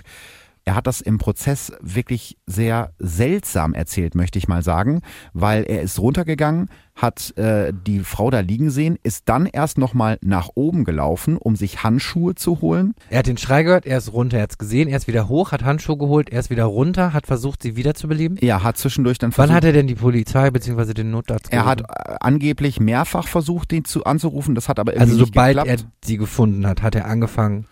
Er 0.65 0.74
hat 0.74 0.88
das 0.88 1.00
im 1.00 1.20
Prozess 1.20 1.72
wirklich 1.80 2.38
sehr 2.48 2.92
seltsam 2.98 3.75
erzählt, 3.75 4.15
möchte 4.15 4.39
ich 4.39 4.48
mal 4.48 4.63
sagen, 4.63 5.01
weil 5.32 5.63
er 5.63 5.84
ist 5.84 6.00
runtergegangen, 6.00 6.70
hat 6.96 7.38
äh, 7.38 7.74
die 7.86 8.00
Frau 8.00 8.30
da 8.32 8.40
liegen 8.40 8.70
sehen, 8.70 8.98
ist 9.04 9.24
dann 9.28 9.46
erst 9.48 9.78
nochmal 9.78 10.18
nach 10.22 10.50
oben 10.56 10.86
gelaufen, 10.86 11.36
um 11.38 11.56
sich 11.58 11.84
Handschuhe 11.84 12.36
zu 12.36 12.62
holen. 12.62 12.94
Er 13.10 13.20
hat 13.20 13.28
den 13.28 13.38
Schrei 13.38 13.64
gehört, 13.64 13.86
er 13.86 13.98
ist 13.98 14.14
runter, 14.14 14.38
er 14.38 14.44
hat 14.44 14.52
es 14.52 14.58
gesehen, 14.58 14.88
er 14.88 14.96
ist 14.98 15.08
wieder 15.08 15.28
hoch, 15.28 15.52
hat 15.52 15.64
Handschuhe 15.66 15.98
geholt, 15.98 16.30
er 16.30 16.40
ist 16.40 16.50
wieder 16.50 16.64
runter, 16.64 17.12
hat 17.12 17.28
versucht, 17.28 17.64
sie 17.64 17.75
wiederzubeleben. 17.75 18.38
Ja, 18.42 18.64
hat 18.64 18.78
zwischendurch 18.78 19.18
dann 19.18 19.32
Wann 19.32 19.34
versucht. 19.34 19.56
hat 19.56 19.64
er 19.66 19.74
denn 19.74 19.88
die 19.88 19.96
Polizei 19.96 20.50
bzw. 20.52 20.94
den 20.94 21.12
Notarzt 21.12 21.52
er 21.52 21.66
hat 21.66 21.82
äh, 21.82 21.86
angeblich 22.22 22.80
mehrfach 22.80 23.28
versucht, 23.28 23.72
den 23.72 23.84
zu 23.84 24.06
anzurufen, 24.06 24.56
das 24.56 24.70
hat 24.70 24.80
aber 24.80 24.94
irgendwie 24.94 25.02
Also 25.12 25.16
nicht 25.24 25.28
sobald 25.34 25.58
geklappt. 25.58 25.82
er 25.82 26.08
sie 26.08 26.18
gefunden 26.18 26.66
hat, 26.66 26.82
hat 26.82 26.96
er 26.96 27.06
angefangen. 27.08 27.66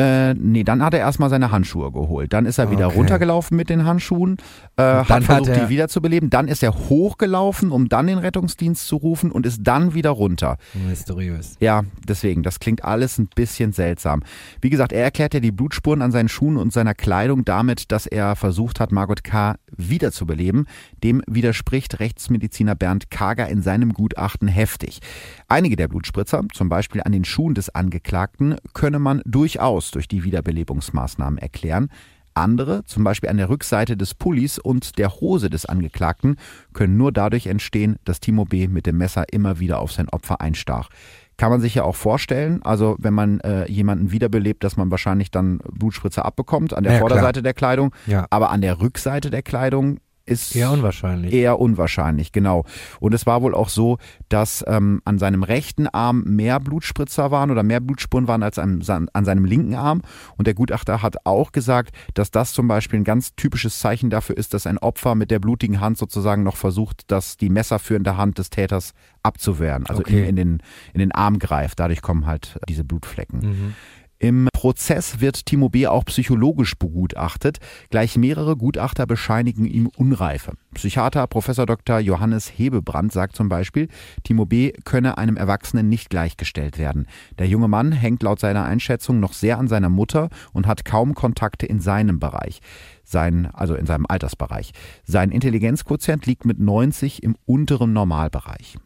Äh, 0.00 0.34
nee, 0.34 0.64
dann 0.64 0.82
hat 0.82 0.94
er 0.94 1.00
erstmal 1.00 1.28
seine 1.28 1.50
Handschuhe 1.50 1.92
geholt. 1.92 2.32
Dann 2.32 2.46
ist 2.46 2.56
er 2.58 2.70
wieder 2.70 2.86
Okay. 2.86 2.96
runtergelaufen 2.96 3.54
mit 3.56 3.68
den 3.68 3.84
Handschuhen, 3.84 4.38
äh, 4.76 4.82
hat 4.82 5.24
versucht, 5.24 5.50
hat 5.50 5.64
die 5.64 5.68
wiederzubeleben. 5.68 6.30
Dann 6.30 6.48
ist 6.48 6.62
er 6.62 6.72
hochgelaufen, 6.74 7.70
um 7.70 7.88
dann 7.90 8.06
den 8.06 8.16
Rettungsdienst 8.18 8.86
zu 8.86 8.96
rufen 8.96 9.30
und 9.30 9.44
ist 9.44 9.60
dann 9.62 9.92
wieder 9.92 10.10
runter. 10.10 10.56
Mysteriös. 10.88 11.56
Ja, 11.60 11.82
deswegen, 12.08 12.42
das 12.42 12.60
klingt 12.60 12.82
alles 12.82 13.18
ein 13.18 13.28
bisschen 13.34 13.72
seltsam. 13.72 14.22
Wie 14.62 14.70
gesagt, 14.70 14.92
er 14.92 15.02
erklärt 15.02 15.34
ja 15.34 15.40
die 15.40 15.52
Blutspuren 15.52 16.00
an 16.00 16.12
seinen 16.12 16.28
Schuhen 16.30 16.56
und 16.56 16.72
seiner 16.72 16.94
Kleidung 16.94 17.44
damit, 17.44 17.92
dass 17.92 18.06
er 18.06 18.36
versucht 18.36 18.80
hat, 18.80 18.92
Margot 18.92 19.22
K. 19.22 19.56
wiederzubeleben. 19.76 20.66
Dem 21.04 21.22
widerspricht 21.26 22.00
Rechtsmediziner 22.00 22.74
Bernd 22.74 23.10
Kager 23.10 23.48
in 23.48 23.60
seinem 23.60 23.92
Gutachten 23.92 24.48
heftig. 24.48 25.00
Einige 25.48 25.76
der 25.76 25.88
Blutspritzer, 25.88 26.42
zum 26.54 26.68
Beispiel 26.70 27.02
an 27.04 27.12
den 27.12 27.24
Schuhen 27.24 27.54
des 27.54 27.74
Angeklagten, 27.74 28.56
könne 28.72 28.98
man 28.98 29.20
durchaus 29.26 29.89
durch 29.90 30.08
die 30.08 30.24
Wiederbelebungsmaßnahmen 30.24 31.38
erklären. 31.38 31.90
Andere, 32.34 32.84
zum 32.84 33.02
Beispiel 33.02 33.28
an 33.28 33.38
der 33.38 33.48
Rückseite 33.48 33.96
des 33.96 34.14
Pullis 34.14 34.58
und 34.58 34.98
der 34.98 35.12
Hose 35.20 35.50
des 35.50 35.66
Angeklagten, 35.66 36.36
können 36.72 36.96
nur 36.96 37.10
dadurch 37.12 37.46
entstehen, 37.48 37.96
dass 38.04 38.20
Timo 38.20 38.44
B. 38.44 38.68
mit 38.68 38.86
dem 38.86 38.98
Messer 38.98 39.24
immer 39.32 39.58
wieder 39.58 39.80
auf 39.80 39.92
sein 39.92 40.08
Opfer 40.08 40.40
einstach. 40.40 40.90
Kann 41.36 41.50
man 41.50 41.60
sich 41.60 41.74
ja 41.74 41.82
auch 41.84 41.96
vorstellen, 41.96 42.62
also 42.62 42.96
wenn 43.00 43.14
man 43.14 43.40
äh, 43.40 43.66
jemanden 43.70 44.12
wiederbelebt, 44.12 44.62
dass 44.62 44.76
man 44.76 44.90
wahrscheinlich 44.90 45.30
dann 45.30 45.58
Blutspritzer 45.72 46.24
abbekommt 46.24 46.72
an 46.74 46.84
der 46.84 46.92
Ja, 46.92 46.98
klar. 46.98 47.08
Vorderseite 47.08 47.42
der 47.42 47.54
Kleidung, 47.54 47.94
Ja. 48.06 48.26
aber 48.30 48.50
an 48.50 48.60
der 48.60 48.80
Rückseite 48.80 49.30
der 49.30 49.42
Kleidung 49.42 49.98
ist 50.30 50.54
Eher 50.56 50.70
unwahrscheinlich. 50.70 51.32
Eher 51.32 51.58
unwahrscheinlich, 51.58 52.32
genau. 52.32 52.64
Und 53.00 53.14
es 53.14 53.26
war 53.26 53.42
wohl 53.42 53.54
auch 53.54 53.68
so, 53.68 53.98
dass 54.28 54.64
ähm, 54.66 55.02
an 55.04 55.18
seinem 55.18 55.42
rechten 55.42 55.86
Arm 55.86 56.22
mehr 56.24 56.60
Blutspritzer 56.60 57.30
waren 57.30 57.50
oder 57.50 57.62
mehr 57.62 57.80
Blutspuren 57.80 58.28
waren 58.28 58.42
als 58.42 58.58
an, 58.58 58.82
an 59.12 59.24
seinem 59.24 59.44
linken 59.44 59.74
Arm. 59.74 60.02
Und 60.36 60.46
der 60.46 60.54
Gutachter 60.54 61.02
hat 61.02 61.16
auch 61.24 61.52
gesagt, 61.52 61.94
dass 62.14 62.30
das 62.30 62.52
zum 62.52 62.68
Beispiel 62.68 63.00
ein 63.00 63.04
ganz 63.04 63.34
typisches 63.34 63.78
Zeichen 63.78 64.10
dafür 64.10 64.36
ist, 64.36 64.54
dass 64.54 64.66
ein 64.66 64.78
Opfer 64.78 65.14
mit 65.14 65.30
der 65.30 65.38
blutigen 65.38 65.80
Hand 65.80 65.98
sozusagen 65.98 66.42
noch 66.42 66.56
versucht, 66.56 67.10
dass 67.10 67.36
die 67.36 67.48
messerführende 67.48 68.16
Hand 68.16 68.38
des 68.38 68.50
Täters 68.50 68.94
abzuwehren, 69.22 69.86
also 69.86 70.00
Okay. 70.00 70.22
ihm 70.22 70.28
in 70.28 70.36
den, 70.36 70.62
in 70.94 71.00
den 71.00 71.12
Arm 71.12 71.38
greift. 71.38 71.78
Dadurch 71.80 72.00
kommen 72.00 72.26
halt 72.26 72.58
diese 72.68 72.84
Blutflecken. 72.84 73.40
Mhm. 73.40 73.74
Im 74.22 74.48
Prozess 74.52 75.22
wird 75.22 75.46
Timo 75.46 75.70
B. 75.70 75.86
auch 75.86 76.04
psychologisch 76.04 76.74
begutachtet. 76.74 77.56
Gleich 77.88 78.18
mehrere 78.18 78.54
Gutachter 78.54 79.06
bescheinigen 79.06 79.64
ihm 79.64 79.88
Unreife. 79.96 80.52
Psychiater 80.74 81.26
Professor 81.26 81.64
Dr. 81.64 82.00
Johannes 82.00 82.46
Hebebrand 82.48 83.12
sagt 83.12 83.34
zum 83.34 83.48
Beispiel, 83.48 83.88
Timo 84.22 84.44
B. 84.44 84.72
könne 84.84 85.16
einem 85.16 85.38
Erwachsenen 85.38 85.88
nicht 85.88 86.10
gleichgestellt 86.10 86.76
werden. 86.76 87.06
Der 87.38 87.48
junge 87.48 87.66
Mann 87.68 87.92
hängt 87.92 88.22
laut 88.22 88.40
seiner 88.40 88.66
Einschätzung 88.66 89.20
noch 89.20 89.32
sehr 89.32 89.56
an 89.56 89.68
seiner 89.68 89.88
Mutter 89.88 90.28
und 90.52 90.66
hat 90.66 90.84
kaum 90.84 91.14
Kontakte 91.14 91.64
in 91.64 91.80
seinem 91.80 92.20
Bereich. 92.20 92.60
Sein, 93.02 93.46
also 93.54 93.74
in 93.74 93.86
seinem 93.86 94.04
Altersbereich. 94.06 94.72
Sein 95.02 95.30
Intelligenzquotient 95.30 96.26
liegt 96.26 96.44
mit 96.44 96.60
90 96.60 97.22
im 97.22 97.36
unteren 97.46 97.94
Normalbereich. 97.94 98.76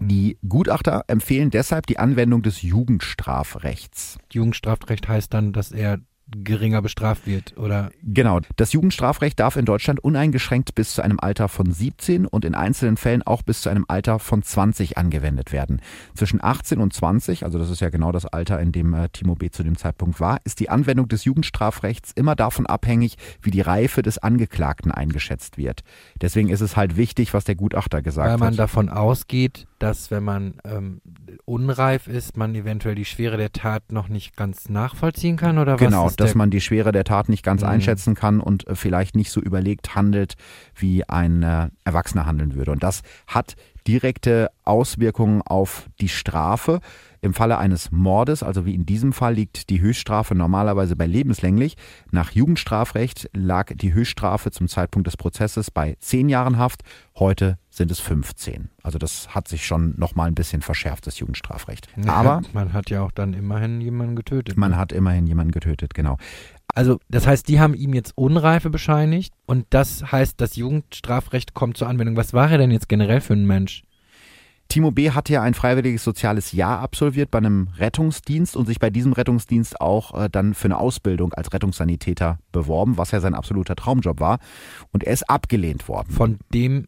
Die 0.00 0.38
Gutachter 0.48 1.04
empfehlen 1.08 1.50
deshalb 1.50 1.86
die 1.86 1.98
Anwendung 1.98 2.42
des 2.42 2.62
Jugendstrafrechts. 2.62 4.18
Jugendstrafrecht 4.32 5.08
heißt 5.08 5.32
dann, 5.32 5.52
dass 5.52 5.72
er 5.72 6.00
geringer 6.30 6.82
bestraft 6.82 7.26
wird, 7.26 7.56
oder? 7.56 7.90
Genau. 8.02 8.40
Das 8.56 8.72
Jugendstrafrecht 8.72 9.38
darf 9.40 9.56
in 9.56 9.64
Deutschland 9.64 10.00
uneingeschränkt 10.00 10.74
bis 10.74 10.94
zu 10.94 11.02
einem 11.02 11.18
Alter 11.20 11.48
von 11.48 11.70
17 11.70 12.26
und 12.26 12.44
in 12.44 12.54
einzelnen 12.54 12.96
Fällen 12.96 13.22
auch 13.22 13.42
bis 13.42 13.62
zu 13.62 13.68
einem 13.68 13.84
Alter 13.88 14.18
von 14.18 14.42
20 14.42 14.96
angewendet 14.96 15.52
werden. 15.52 15.80
Zwischen 16.14 16.42
18 16.42 16.80
und 16.80 16.92
20, 16.92 17.44
also 17.44 17.58
das 17.58 17.70
ist 17.70 17.80
ja 17.80 17.90
genau 17.90 18.12
das 18.12 18.26
Alter, 18.26 18.60
in 18.60 18.72
dem 18.72 18.94
äh, 18.94 19.08
Timo 19.08 19.34
B. 19.34 19.50
zu 19.50 19.62
dem 19.62 19.76
Zeitpunkt 19.76 20.20
war, 20.20 20.38
ist 20.44 20.60
die 20.60 20.70
Anwendung 20.70 21.08
des 21.08 21.24
Jugendstrafrechts 21.24 22.12
immer 22.14 22.36
davon 22.36 22.66
abhängig, 22.66 23.16
wie 23.42 23.50
die 23.50 23.60
Reife 23.60 24.02
des 24.02 24.18
Angeklagten 24.18 24.92
eingeschätzt 24.92 25.58
wird. 25.58 25.82
Deswegen 26.20 26.48
ist 26.48 26.60
es 26.60 26.76
halt 26.76 26.96
wichtig, 26.96 27.34
was 27.34 27.44
der 27.44 27.56
Gutachter 27.56 28.02
gesagt 28.02 28.28
Weil 28.28 28.38
man 28.38 28.52
hat. 28.52 28.58
davon 28.58 28.88
ausgeht, 28.88 29.66
dass 29.80 30.10
wenn 30.10 30.22
man 30.22 30.54
ähm, 30.64 31.00
unreif 31.46 32.06
ist, 32.06 32.36
man 32.36 32.54
eventuell 32.54 32.94
die 32.94 33.04
Schwere 33.04 33.36
der 33.36 33.50
Tat 33.50 33.90
noch 33.90 34.08
nicht 34.08 34.36
ganz 34.36 34.68
nachvollziehen 34.68 35.36
kann, 35.36 35.58
oder 35.58 35.74
was? 35.74 35.80
Genau, 35.80 36.10
dass 36.10 36.34
man 36.34 36.50
die 36.50 36.60
Schwere 36.60 36.92
der 36.92 37.04
Tat 37.04 37.28
nicht 37.28 37.42
ganz 37.42 37.62
Mhm. 37.62 37.68
einschätzen 37.68 38.14
kann 38.14 38.40
und 38.40 38.68
äh, 38.68 38.76
vielleicht 38.76 39.16
nicht 39.16 39.30
so 39.30 39.40
überlegt 39.40 39.94
handelt, 39.94 40.34
wie 40.76 41.08
ein 41.08 41.42
äh, 41.42 41.70
Erwachsener 41.84 42.26
handeln 42.26 42.54
würde. 42.54 42.70
Und 42.72 42.82
das 42.82 43.00
hat 43.26 43.56
direkte 43.86 44.50
Auswirkungen 44.64 45.42
auf 45.42 45.88
die 46.00 46.08
Strafe. 46.10 46.80
Im 47.22 47.34
Falle 47.34 47.58
eines 47.58 47.90
Mordes, 47.90 48.42
also 48.42 48.64
wie 48.64 48.74
in 48.74 48.86
diesem 48.86 49.12
Fall, 49.12 49.34
liegt 49.34 49.68
die 49.68 49.80
Höchststrafe 49.80 50.34
normalerweise 50.34 50.96
bei 50.96 51.06
lebenslänglich. 51.06 51.76
Nach 52.10 52.30
Jugendstrafrecht 52.30 53.28
lag 53.34 53.72
die 53.74 53.92
Höchststrafe 53.92 54.50
zum 54.50 54.68
Zeitpunkt 54.68 55.06
des 55.06 55.16
Prozesses 55.16 55.70
bei 55.70 55.96
zehn 56.00 56.28
Jahren 56.28 56.56
Haft. 56.56 56.82
Heute 57.18 57.58
sind 57.80 57.90
es 57.90 57.98
15. 57.98 58.68
Also 58.82 58.98
das 58.98 59.34
hat 59.34 59.48
sich 59.48 59.64
schon 59.64 59.94
nochmal 59.96 60.28
ein 60.28 60.34
bisschen 60.34 60.60
verschärft, 60.60 61.06
das 61.06 61.18
Jugendstrafrecht. 61.18 61.88
Ja, 61.96 62.12
Aber 62.12 62.42
man 62.52 62.74
hat 62.74 62.90
ja 62.90 63.00
auch 63.00 63.10
dann 63.10 63.32
immerhin 63.32 63.80
jemanden 63.80 64.16
getötet. 64.16 64.58
man 64.58 64.72
ne? 64.72 64.76
hat 64.76 64.92
immerhin 64.92 65.26
jemanden 65.26 65.50
getötet, 65.50 65.94
genau. 65.94 66.18
Also, 66.74 67.00
das 67.08 67.26
heißt, 67.26 67.48
die 67.48 67.58
haben 67.58 67.72
ihm 67.72 67.94
jetzt 67.94 68.12
Unreife 68.16 68.68
bescheinigt 68.68 69.32
und 69.46 69.66
das 69.70 70.12
heißt, 70.12 70.38
das 70.42 70.56
Jugendstrafrecht 70.56 71.54
kommt 71.54 71.78
zur 71.78 71.88
Anwendung. 71.88 72.16
Was 72.16 72.34
war 72.34 72.50
er 72.50 72.58
denn 72.58 72.70
jetzt 72.70 72.90
generell 72.90 73.22
für 73.22 73.32
ein 73.32 73.46
Mensch? 73.46 73.82
Timo 74.68 74.92
B. 74.92 75.10
hat 75.10 75.28
ja 75.30 75.42
ein 75.42 75.54
freiwilliges 75.54 76.04
soziales 76.04 76.52
Jahr 76.52 76.80
absolviert 76.80 77.30
bei 77.30 77.38
einem 77.38 77.68
Rettungsdienst 77.78 78.56
und 78.56 78.66
sich 78.66 78.78
bei 78.78 78.90
diesem 78.90 79.14
Rettungsdienst 79.14 79.80
auch 79.80 80.14
äh, 80.14 80.28
dann 80.30 80.54
für 80.54 80.66
eine 80.66 80.78
Ausbildung 80.78 81.32
als 81.32 81.52
Rettungssanitäter 81.52 82.38
beworben, 82.52 82.98
was 82.98 83.10
ja 83.10 83.20
sein 83.20 83.34
absoluter 83.34 83.74
Traumjob 83.74 84.20
war. 84.20 84.38
Und 84.92 85.02
er 85.02 85.14
ist 85.14 85.28
abgelehnt 85.28 85.88
worden. 85.88 86.12
Von 86.12 86.38
dem 86.54 86.86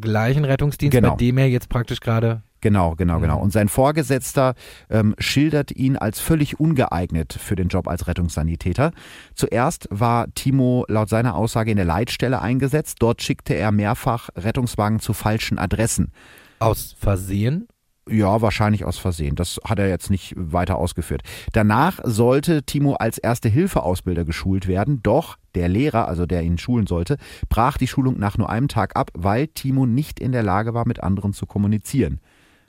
gleichen 0.00 0.44
Rettungsdienst, 0.44 0.92
Genau. 0.96 1.10
bei 1.10 1.16
dem 1.16 1.38
er 1.38 1.48
jetzt 1.48 1.68
praktisch 1.68 2.00
gerade. 2.00 2.42
Genau, 2.60 2.94
genau, 2.94 3.20
genau. 3.20 3.36
Mhm. 3.36 3.42
Und 3.42 3.52
sein 3.52 3.68
Vorgesetzter 3.68 4.54
ähm, 4.88 5.14
schildert 5.18 5.70
ihn 5.70 5.98
als 5.98 6.18
völlig 6.18 6.58
ungeeignet 6.58 7.34
für 7.34 7.56
den 7.56 7.68
Job 7.68 7.86
als 7.86 8.06
Rettungssanitäter. 8.06 8.92
Zuerst 9.34 9.86
war 9.90 10.32
Timo 10.34 10.86
laut 10.88 11.10
seiner 11.10 11.34
Aussage 11.34 11.70
in 11.72 11.76
der 11.76 11.84
Leitstelle 11.84 12.40
eingesetzt. 12.40 12.96
Dort 13.00 13.22
schickte 13.22 13.52
er 13.54 13.70
mehrfach 13.70 14.30
Rettungswagen 14.34 14.98
zu 14.98 15.12
falschen 15.12 15.58
Adressen. 15.58 16.10
Aus 16.58 16.96
Versehen. 16.98 17.68
Ja, 18.08 18.42
wahrscheinlich 18.42 18.84
aus 18.84 18.98
Versehen. 18.98 19.34
Das 19.34 19.58
hat 19.64 19.78
er 19.78 19.88
jetzt 19.88 20.10
nicht 20.10 20.34
weiter 20.36 20.76
ausgeführt. 20.76 21.22
Danach 21.52 22.00
sollte 22.04 22.62
Timo 22.62 22.94
als 22.94 23.16
Erste-Hilfe-Ausbilder 23.16 24.26
geschult 24.26 24.68
werden, 24.68 25.02
doch 25.02 25.38
der 25.54 25.68
Lehrer, 25.68 26.06
also 26.06 26.26
der 26.26 26.42
ihn 26.42 26.58
schulen 26.58 26.86
sollte, 26.86 27.16
brach 27.48 27.78
die 27.78 27.86
Schulung 27.86 28.18
nach 28.18 28.36
nur 28.36 28.50
einem 28.50 28.68
Tag 28.68 28.96
ab, 28.96 29.10
weil 29.14 29.46
Timo 29.46 29.86
nicht 29.86 30.20
in 30.20 30.32
der 30.32 30.42
Lage 30.42 30.74
war, 30.74 30.86
mit 30.86 31.02
anderen 31.02 31.32
zu 31.32 31.46
kommunizieren. 31.46 32.20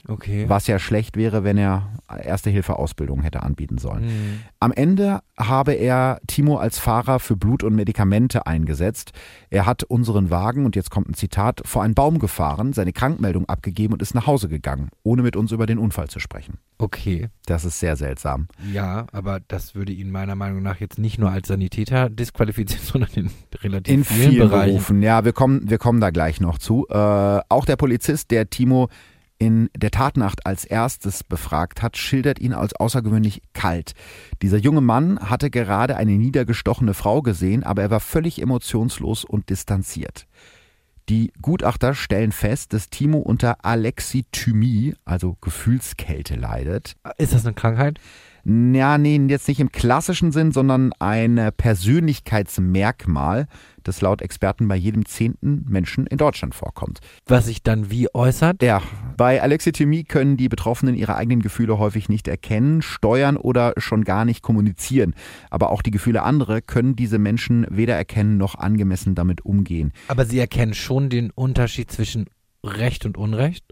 Okay. 0.08 0.46
was 0.48 0.68
ja 0.68 0.80
schlecht 0.80 1.18
wäre, 1.18 1.44
wenn 1.44 1.58
er 1.58 1.90
Erste-Hilfe-Ausbildung 2.08 3.22
hätte 3.22 3.44
anbieten 3.44 3.78
sollen. 3.78 4.04
Hm. 4.04 4.40
Am 4.60 4.72
Ende 4.72 5.22
habe 5.38 5.74
er 5.74 6.20
Timo 6.28 6.58
als 6.58 6.78
Fahrer 6.78 7.20
für 7.20 7.36
Blut 7.36 7.64
und 7.64 7.76
Medikamente 7.76 8.46
eingesetzt. 8.46 9.12
Er 9.50 9.66
hat 9.66 9.84
unseren 9.84 10.30
Wagen, 10.30 10.66
und 10.66 10.76
jetzt 10.76 10.92
kommt 10.92 11.10
ein 11.10 11.14
Zitat, 11.16 11.62
vor 11.66 11.84
einen 11.84 11.96
Baum 11.96 12.20
gefahren, 12.20 12.74
seine 12.74 12.94
Krankmeldung 12.94 13.50
abgegeben 13.50 13.94
und 13.94 14.02
ist 14.02 14.14
nach 14.14 14.28
Hause 14.28 14.50
gegangen, 14.50 14.90
ohne 15.04 15.24
mit 15.24 15.36
uns 15.36 15.52
über 15.52 15.66
den 15.66 15.80
Unfall 15.80 16.08
zu 16.08 16.20
sprechen. 16.20 16.60
Okay. 16.78 17.30
Das 17.46 17.66
ist 17.66 17.80
sehr 17.80 17.96
seltsam. 17.96 18.48
Ja, 18.72 19.08
aber 19.12 19.40
das 19.48 19.76
würde 19.76 19.94
ihn 19.94 20.12
meiner 20.12 20.36
Meinung 20.36 20.62
nach 20.62 20.80
jetzt 20.80 21.00
nicht 21.00 21.18
nur 21.18 21.32
als 21.32 21.48
Sanitäter 21.48 22.10
disqualifizieren, 22.10 22.86
sondern 22.92 23.12
in 23.14 23.32
relativ 23.62 23.94
In 23.94 24.04
vielen, 24.04 24.32
vielen 24.32 24.50
Bereichen. 24.50 24.74
Berufen. 24.74 25.02
Ja, 25.02 25.26
wir 25.26 25.34
kommen, 25.34 25.70
wir 25.70 25.78
kommen 25.78 26.02
da 26.02 26.12
gleich 26.12 26.40
noch 26.40 26.58
zu. 26.58 26.86
Äh, 26.90 26.96
auch 26.96 27.66
der 27.66 27.76
Polizist, 27.76 28.32
der 28.32 28.50
Timo 28.50 28.90
in 29.38 29.70
der 29.76 29.92
Tatnacht 29.92 30.46
als 30.46 30.66
erstes 30.66 31.24
befragt 31.24 31.82
hat, 31.82 31.98
schildert 31.98 32.40
ihn 32.40 32.54
als 32.54 32.74
außergewöhnlich 32.76 33.42
kalt. 33.54 33.94
Dieser 34.42 34.58
junge 34.58 34.82
Mann 34.82 35.20
hatte 35.20 35.50
gerade 35.50 35.98
eine 35.98 36.14
niedergestochene 36.14 36.94
Frau 36.94 37.22
gesehen, 37.22 37.64
aber 37.64 37.82
er 37.82 37.92
war 37.92 38.00
völlig 38.00 38.42
emotionslos 38.42 39.26
und 39.26 39.50
distanziert. 39.50 40.28
Die 41.10 41.32
Gutachter 41.42 41.94
stellen 41.94 42.32
fest, 42.32 42.74
dass 42.74 42.90
Timo 42.90 43.20
unter 43.20 43.64
Alexithymie, 43.64 44.96
also 45.06 45.38
Gefühlskälte, 45.40 46.36
leidet. 46.36 46.96
Ist 47.18 47.34
das 47.34 47.46
eine 47.46 47.54
Krankheit? 47.54 48.00
Ja, 48.48 49.00
nee, 49.00 49.20
jetzt 49.28 49.48
nicht 49.48 49.60
im 49.60 49.72
klassischen 49.72 50.32
Sinn, 50.32 50.52
sondern 50.52 50.94
ein 51.00 51.50
Persönlichkeitsmerkmal, 51.58 53.48
das 53.84 54.02
laut 54.02 54.22
Experten 54.22 54.68
bei 54.68 54.76
jedem 54.76 55.08
zehnten 55.08 55.66
Menschen 55.68 56.06
in 56.06 56.20
Deutschland 56.20 56.54
vorkommt. 56.54 57.00
Was 57.26 57.48
sich 57.48 57.64
dann 57.64 57.90
wie 57.90 58.08
äußert? 58.14 58.62
Ja, 58.62 58.84
bei 59.18 59.42
Alexithymie 59.42 60.04
können 60.04 60.38
die 60.38 60.48
Betroffenen 60.48 60.94
ihre 60.94 61.16
eigenen 61.16 61.42
Gefühle 61.42 61.80
häufig 61.80 62.08
nicht 62.08 62.28
erkennen, 62.28 62.84
steuern 62.84 63.36
oder 63.36 63.74
schon 63.78 64.04
gar 64.04 64.26
nicht 64.26 64.44
kommunizieren. 64.44 65.16
Aber 65.50 65.72
auch 65.72 65.82
die 65.82 65.92
Gefühle 65.92 66.22
anderer 66.22 66.62
können 66.62 66.96
diese 66.96 67.18
Menschen 67.18 67.66
weder 67.72 67.96
erkennen 67.96 68.38
noch 68.38 68.54
angemessen 68.54 69.16
damit 69.16 69.44
umgehen. 69.44 69.92
Aber 70.08 70.26
sie 70.26 70.38
erkennen 70.38 70.76
schon 70.76 71.10
den 71.10 71.32
Unterschied 71.32 71.92
zwischen 71.92 72.28
Recht 72.64 73.06
und 73.06 73.18
Unrecht? 73.18 73.66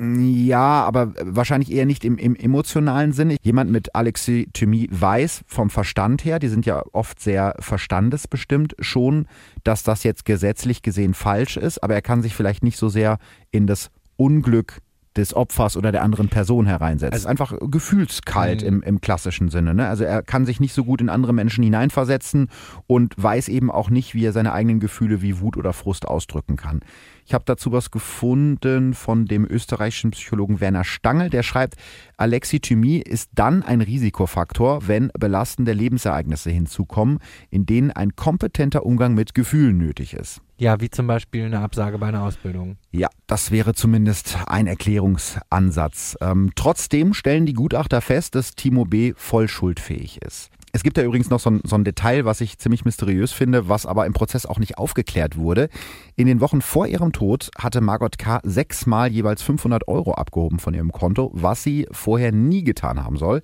Ja, 0.00 0.84
aber 0.84 1.12
wahrscheinlich 1.22 1.70
eher 1.70 1.86
nicht 1.86 2.04
im, 2.04 2.18
im 2.18 2.34
emotionalen 2.34 3.12
Sinne. 3.12 3.36
Jemand 3.42 3.70
mit 3.70 3.94
Alexithymie 3.94 4.88
weiß 4.90 5.42
vom 5.46 5.70
Verstand 5.70 6.24
her, 6.24 6.40
die 6.40 6.48
sind 6.48 6.66
ja 6.66 6.82
oft 6.92 7.20
sehr 7.20 7.54
verstandesbestimmt, 7.60 8.74
schon, 8.80 9.26
dass 9.62 9.84
das 9.84 10.02
jetzt 10.02 10.24
gesetzlich 10.24 10.82
gesehen 10.82 11.14
falsch 11.14 11.56
ist, 11.56 11.82
aber 11.82 11.94
er 11.94 12.02
kann 12.02 12.22
sich 12.22 12.34
vielleicht 12.34 12.64
nicht 12.64 12.76
so 12.76 12.88
sehr 12.88 13.18
in 13.52 13.66
das 13.68 13.90
Unglück 14.16 14.80
des 15.18 15.34
Opfers 15.34 15.76
oder 15.76 15.92
der 15.92 16.02
anderen 16.02 16.28
Person 16.28 16.64
hereinsetzen. 16.66 17.12
Also- 17.12 17.28
einfach 17.28 17.52
gefühlskalt 17.70 18.62
Mhm. 18.62 18.68
im, 18.68 18.82
im 18.82 19.00
klassischen 19.00 19.50
Sinne. 19.50 19.74
Ne? 19.74 19.86
Also 19.86 20.04
er 20.04 20.22
kann 20.22 20.46
sich 20.46 20.60
nicht 20.60 20.72
so 20.72 20.84
gut 20.84 21.00
in 21.00 21.08
andere 21.10 21.32
Menschen 21.34 21.62
hineinversetzen 21.64 22.48
und 22.86 23.14
weiß 23.16 23.48
eben 23.48 23.70
auch 23.70 23.90
nicht, 23.90 24.14
wie 24.14 24.24
er 24.24 24.32
seine 24.32 24.52
eigenen 24.52 24.80
Gefühle 24.80 25.20
wie 25.20 25.40
Wut 25.40 25.56
oder 25.56 25.72
Frust 25.72 26.06
ausdrücken 26.08 26.56
kann. 26.56 26.80
Ich 27.26 27.34
habe 27.34 27.44
dazu 27.46 27.72
was 27.72 27.90
gefunden 27.90 28.94
von 28.94 29.26
dem 29.26 29.44
österreichischen 29.44 30.12
Psychologen 30.12 30.60
Werner 30.60 30.84
Stangl, 30.84 31.28
der 31.28 31.42
schreibt, 31.42 31.74
Alexithymie 32.16 32.98
ist 33.00 33.30
dann 33.34 33.62
ein 33.62 33.80
Risikofaktor, 33.82 34.88
wenn 34.88 35.10
belastende 35.18 35.72
Lebensereignisse 35.72 36.50
hinzukommen, 36.50 37.18
in 37.50 37.66
denen 37.66 37.90
ein 37.90 38.16
kompetenter 38.16 38.86
Umgang 38.86 39.14
mit 39.14 39.34
Gefühlen 39.34 39.76
nötig 39.76 40.14
ist. 40.14 40.40
Ja, 40.60 40.80
wie 40.80 40.90
zum 40.90 41.06
Beispiel 41.06 41.44
eine 41.44 41.60
Absage 41.60 41.98
bei 41.98 42.08
einer 42.08 42.24
Ausbildung. 42.24 42.78
Ja, 42.90 43.08
das 43.28 43.52
wäre 43.52 43.74
zumindest 43.74 44.36
ein 44.48 44.66
Erklärungsansatz. 44.66 46.16
Ähm, 46.20 46.50
trotzdem 46.56 47.14
stellen 47.14 47.46
die 47.46 47.52
Gutachter 47.52 48.00
fest, 48.00 48.34
dass 48.34 48.56
Timo 48.56 48.84
B. 48.84 49.12
voll 49.16 49.46
schuldfähig 49.46 50.20
ist. 50.20 50.50
Es 50.72 50.82
gibt 50.82 50.98
da 50.98 51.02
übrigens 51.02 51.30
noch 51.30 51.38
so 51.38 51.50
ein, 51.50 51.60
so 51.64 51.76
ein 51.76 51.84
Detail, 51.84 52.24
was 52.24 52.40
ich 52.40 52.58
ziemlich 52.58 52.84
mysteriös 52.84 53.32
finde, 53.32 53.68
was 53.68 53.86
aber 53.86 54.04
im 54.04 54.12
Prozess 54.12 54.46
auch 54.46 54.58
nicht 54.58 54.78
aufgeklärt 54.78 55.36
wurde. 55.36 55.68
In 56.16 56.26
den 56.26 56.40
Wochen 56.40 56.60
vor 56.60 56.88
ihrem 56.88 57.12
Tod 57.12 57.50
hatte 57.56 57.80
Margot 57.80 58.18
K. 58.18 58.40
sechsmal 58.42 59.10
jeweils 59.12 59.42
500 59.42 59.86
Euro 59.86 60.14
abgehoben 60.14 60.58
von 60.58 60.74
ihrem 60.74 60.90
Konto, 60.92 61.30
was 61.34 61.62
sie 61.62 61.86
vorher 61.92 62.32
nie 62.32 62.64
getan 62.64 63.02
haben 63.04 63.16
soll. 63.16 63.42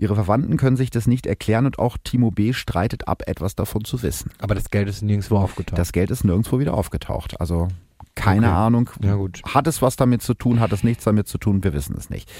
Ihre 0.00 0.14
Verwandten 0.14 0.56
können 0.56 0.76
sich 0.78 0.88
das 0.90 1.06
nicht 1.06 1.26
erklären 1.26 1.66
und 1.66 1.78
auch 1.78 1.98
Timo 2.02 2.30
B. 2.30 2.54
streitet 2.54 3.06
ab, 3.06 3.22
etwas 3.26 3.54
davon 3.54 3.84
zu 3.84 4.02
wissen. 4.02 4.30
Aber 4.38 4.54
das 4.54 4.70
Geld 4.70 4.88
ist 4.88 5.02
nirgendwo 5.02 5.36
aufgetaucht. 5.36 5.78
Das 5.78 5.92
Geld 5.92 6.10
ist 6.10 6.24
nirgendwo 6.24 6.58
wieder 6.58 6.72
aufgetaucht. 6.72 7.38
Also 7.38 7.68
keine 8.14 8.46
Okay. 8.48 8.56
Ahnung. 8.56 8.90
ja 9.02 9.14
gut. 9.14 9.42
Hat 9.46 9.66
es 9.66 9.82
was 9.82 9.96
damit 9.96 10.22
zu 10.22 10.32
tun? 10.34 10.58
Hat 10.58 10.72
es 10.72 10.82
nichts 10.82 11.04
damit 11.04 11.28
zu 11.28 11.36
tun? 11.36 11.62
Wir 11.62 11.74
wissen 11.74 11.94
es 11.98 12.08
nicht. 12.08 12.30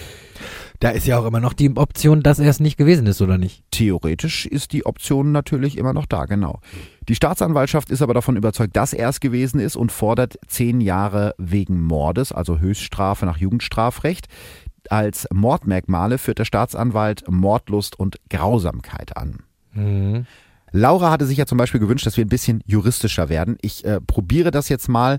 Da 0.80 0.88
ist 0.88 1.06
ja 1.06 1.18
auch 1.18 1.26
immer 1.26 1.40
noch 1.40 1.52
die 1.52 1.70
Option, 1.76 2.22
dass 2.22 2.38
er 2.38 2.48
es 2.48 2.60
nicht 2.60 2.78
gewesen 2.78 3.06
ist, 3.06 3.20
oder 3.20 3.36
nicht? 3.36 3.62
Theoretisch 3.70 4.46
ist 4.46 4.72
die 4.72 4.86
Option 4.86 5.30
natürlich 5.30 5.76
immer 5.76 5.92
noch 5.92 6.06
da, 6.06 6.24
genau. 6.24 6.60
Die 7.08 7.14
Staatsanwaltschaft 7.14 7.90
ist 7.90 8.00
aber 8.00 8.14
davon 8.14 8.36
überzeugt, 8.36 8.74
dass 8.76 8.94
er 8.94 9.10
es 9.10 9.20
gewesen 9.20 9.60
ist 9.60 9.76
und 9.76 9.92
fordert 9.92 10.38
zehn 10.46 10.80
Jahre 10.80 11.34
wegen 11.36 11.82
Mordes, 11.82 12.32
also 12.32 12.58
Höchststrafe 12.58 13.26
nach 13.26 13.36
Jugendstrafrecht. 13.36 14.28
Als 14.88 15.26
Mordmerkmale 15.32 16.18
führt 16.18 16.38
der 16.38 16.44
Staatsanwalt 16.44 17.24
Mordlust 17.28 17.98
und 17.98 18.16
Grausamkeit 18.28 19.16
an. 19.16 19.40
Mhm. 19.72 20.26
Laura 20.72 21.10
hatte 21.10 21.26
sich 21.26 21.38
ja 21.38 21.46
zum 21.46 21.58
Beispiel 21.58 21.80
gewünscht, 21.80 22.06
dass 22.06 22.16
wir 22.16 22.24
ein 22.24 22.28
bisschen 22.28 22.62
juristischer 22.64 23.28
werden. 23.28 23.58
Ich 23.60 23.84
äh, 23.84 24.00
probiere 24.00 24.50
das 24.50 24.68
jetzt 24.68 24.88
mal. 24.88 25.18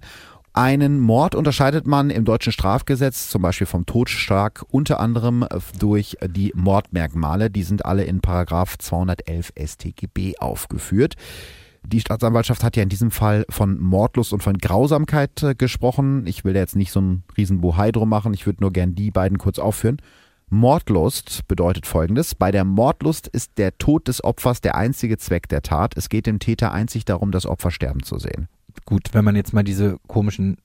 Einen 0.53 0.99
Mord 0.99 1.33
unterscheidet 1.33 1.87
man 1.87 2.09
im 2.09 2.25
deutschen 2.25 2.51
Strafgesetz 2.51 3.29
zum 3.29 3.41
Beispiel 3.41 3.67
vom 3.67 3.85
Totschlag 3.85 4.65
unter 4.69 4.99
anderem 4.99 5.43
äh, 5.43 5.59
durch 5.79 6.17
die 6.25 6.51
Mordmerkmale. 6.55 7.49
Die 7.49 7.63
sind 7.63 7.85
alle 7.85 8.03
in 8.03 8.21
Paragraph 8.21 8.77
211 8.77 9.53
StGB 9.57 10.37
aufgeführt. 10.39 11.15
Die 11.83 11.99
Staatsanwaltschaft 11.99 12.63
hat 12.63 12.77
ja 12.77 12.83
in 12.83 12.89
diesem 12.89 13.11
Fall 13.11 13.45
von 13.49 13.79
Mordlust 13.79 14.33
und 14.33 14.43
von 14.43 14.57
Grausamkeit 14.57 15.41
äh, 15.43 15.55
gesprochen. 15.55 16.25
Ich 16.27 16.45
will 16.45 16.53
da 16.53 16.59
jetzt 16.59 16.75
nicht 16.75 16.91
so 16.91 16.99
einen 16.99 17.23
riesen 17.35 17.61
Bohai 17.61 17.91
drum 17.91 18.09
machen. 18.09 18.33
Ich 18.33 18.45
würde 18.45 18.61
nur 18.61 18.71
gern 18.71 18.95
die 18.95 19.11
beiden 19.11 19.37
kurz 19.37 19.59
aufführen. 19.59 19.97
Mordlust 20.49 21.47
bedeutet 21.47 21.87
folgendes. 21.87 22.35
Bei 22.35 22.51
der 22.51 22.65
Mordlust 22.65 23.27
ist 23.27 23.57
der 23.57 23.77
Tod 23.77 24.07
des 24.07 24.23
Opfers 24.23 24.61
der 24.61 24.75
einzige 24.75 25.17
Zweck 25.17 25.47
der 25.47 25.61
Tat. 25.61 25.95
Es 25.95 26.09
geht 26.09 26.25
dem 26.25 26.39
Täter 26.39 26.71
einzig 26.71 27.05
darum, 27.05 27.31
das 27.31 27.45
Opfer 27.45 27.71
sterben 27.71 28.03
zu 28.03 28.19
sehen. 28.19 28.47
Gut, 28.85 29.09
wenn 29.13 29.23
man 29.25 29.35
jetzt 29.35 29.53
mal 29.53 29.63
diese 29.63 29.97
komischen 30.07 30.57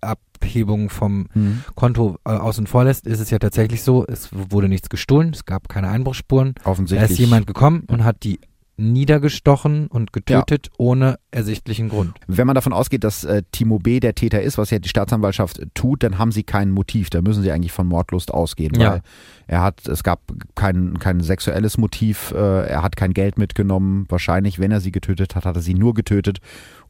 Abhebungen 0.00 0.88
vom 0.88 1.26
Konto 1.74 2.18
äh, 2.24 2.30
außen 2.30 2.66
vor 2.66 2.84
lässt, 2.84 3.06
ist 3.06 3.20
es 3.20 3.30
ja 3.30 3.38
tatsächlich 3.38 3.82
so, 3.82 4.06
es 4.06 4.30
wurde 4.32 4.68
nichts 4.68 4.88
gestohlen, 4.88 5.30
es 5.34 5.44
gab 5.44 5.68
keine 5.68 5.88
Einbruchsspuren. 5.88 6.54
Da 6.62 6.70
Offensichtlich. 6.70 7.10
ist 7.10 7.18
jemand 7.18 7.46
gekommen 7.46 7.84
und 7.88 8.04
hat 8.04 8.22
die 8.22 8.40
niedergestochen 8.76 9.86
und 9.86 10.12
getötet 10.12 10.68
ohne 10.78 11.18
ersichtlichen 11.30 11.88
Grund. 11.88 12.14
Wenn 12.26 12.46
man 12.46 12.54
davon 12.54 12.72
ausgeht, 12.72 13.04
dass 13.04 13.24
äh, 13.24 13.42
Timo 13.52 13.78
B. 13.78 14.00
der 14.00 14.14
Täter 14.14 14.42
ist, 14.42 14.58
was 14.58 14.70
ja 14.70 14.78
die 14.78 14.88
Staatsanwaltschaft 14.88 15.60
tut, 15.74 16.02
dann 16.02 16.18
haben 16.18 16.32
sie 16.32 16.42
kein 16.42 16.70
Motiv. 16.70 17.10
Da 17.10 17.22
müssen 17.22 17.42
sie 17.42 17.52
eigentlich 17.52 17.72
von 17.72 17.86
Mordlust 17.86 18.32
ausgehen, 18.32 18.74
Ja. 18.78 18.92
weil 18.92 19.02
er 19.46 19.62
hat, 19.62 19.86
es 19.86 20.02
gab 20.02 20.20
kein, 20.54 20.98
kein 20.98 21.20
sexuelles 21.20 21.78
Motiv, 21.78 22.32
äh, 22.32 22.66
er 22.66 22.82
hat 22.82 22.96
kein 22.96 23.14
Geld 23.14 23.38
mitgenommen. 23.38 24.06
Wahrscheinlich, 24.08 24.58
wenn 24.58 24.72
er 24.72 24.80
sie 24.80 24.92
getötet 24.92 25.34
hat, 25.36 25.44
hat 25.44 25.56
er 25.56 25.62
sie 25.62 25.74
nur 25.74 25.94
getötet, 25.94 26.38